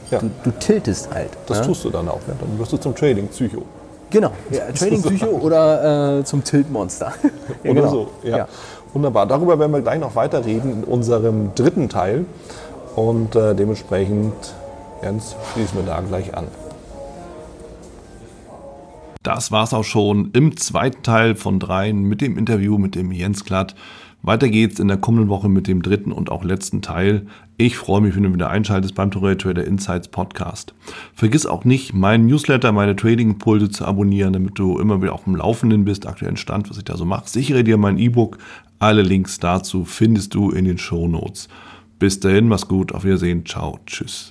Ja. 0.10 0.20
Du, 0.20 0.30
du 0.44 0.52
tiltest 0.52 1.14
halt. 1.14 1.30
Das 1.48 1.60
ne? 1.60 1.66
tust 1.68 1.86
du 1.86 1.90
dann 1.90 2.08
auch. 2.10 2.20
Ja. 2.28 2.34
Dann 2.40 2.60
wirst 2.60 2.74
du 2.74 2.78
zum 2.78 2.96
Trading-Psycho. 2.96 3.64
Genau, 4.12 4.32
ja, 4.50 4.66
Trading 4.78 5.02
Psycho 5.02 5.28
oder 5.28 6.20
äh, 6.20 6.24
zum 6.26 6.44
Tilt-Monster. 6.44 7.14
ja, 7.64 7.72
Oder 7.72 7.82
genau. 7.82 7.92
so. 7.92 8.08
Ja. 8.24 8.38
Ja. 8.40 8.48
Wunderbar. 8.94 9.26
Darüber 9.26 9.58
werden 9.58 9.72
wir 9.72 9.82
gleich 9.82 10.02
noch 10.02 10.16
weiterreden 10.16 10.72
in 10.72 10.84
unserem 10.84 11.56
dritten 11.56 11.88
Teil. 11.88 12.26
Und 12.96 13.38
äh, 13.38 13.56
dementsprechend, 13.56 14.34
Jens, 15.02 15.36
schließen 15.54 15.80
wir 15.80 15.86
da 15.86 16.02
gleich 16.02 16.36
an. 16.36 16.48
Das 19.24 19.52
war's 19.52 19.74
auch 19.74 19.84
schon 19.84 20.32
im 20.34 20.58
zweiten 20.58 21.04
Teil 21.04 21.36
von 21.36 21.60
dreien 21.60 22.04
mit 22.04 22.22
dem 22.22 22.38
Interview 22.38 22.78
mit 22.78 22.96
dem 22.96 23.12
Jens 23.12 23.46
Klatt. 23.46 23.76
Weiter 24.24 24.50
geht's 24.50 24.80
in 24.80 24.88
der 24.88 24.98
kommenden 24.98 25.30
Woche 25.30 25.50
mit 25.50 25.68
dem 25.68 25.82
dritten 25.82 26.12
und 26.12 26.32
auch 26.32 26.44
letzten 26.44 26.84
Teil. 26.84 27.26
Ich 27.58 27.78
freue 27.78 28.02
mich, 28.02 28.16
wenn 28.16 28.24
du 28.24 28.34
wieder 28.34 28.52
einschaltest 28.52 28.94
beim 28.94 29.10
Torre 29.10 29.36
Trader 29.36 29.64
Insights 29.64 30.10
Podcast. 30.10 30.76
Vergiss 31.16 31.48
auch 31.48 31.66
nicht, 31.66 31.94
meinen 31.94 32.28
Newsletter, 32.28 32.72
meine 32.72 32.96
Trading-Impulse 32.96 33.70
zu 33.70 33.86
abonnieren, 33.86 34.34
damit 34.34 34.60
du 34.60 34.78
immer 34.78 35.02
wieder 35.02 35.14
auf 35.14 35.24
dem 35.24 35.36
Laufenden 35.36 35.86
bist, 35.86 36.06
aktuellen 36.06 36.38
Stand, 36.38 36.70
was 36.70 36.78
ich 36.78 36.84
da 36.84 36.98
so 36.98 37.06
mache. 37.06 37.28
Sichere 37.28 37.64
dir 37.64 37.78
mein 37.78 37.98
E-Book. 37.98 38.38
Alle 38.78 39.02
Links 39.02 39.40
dazu 39.40 39.86
findest 39.86 40.36
du 40.36 40.52
in 40.52 40.66
den 40.66 40.78
Show 40.78 41.08
Notes. 41.08 41.50
Bis 41.98 42.20
dahin, 42.20 42.48
mach's 42.48 42.68
gut, 42.68 42.94
auf 42.94 43.04
Wiedersehen, 43.04 43.46
ciao, 43.46 43.80
tschüss. 43.88 44.31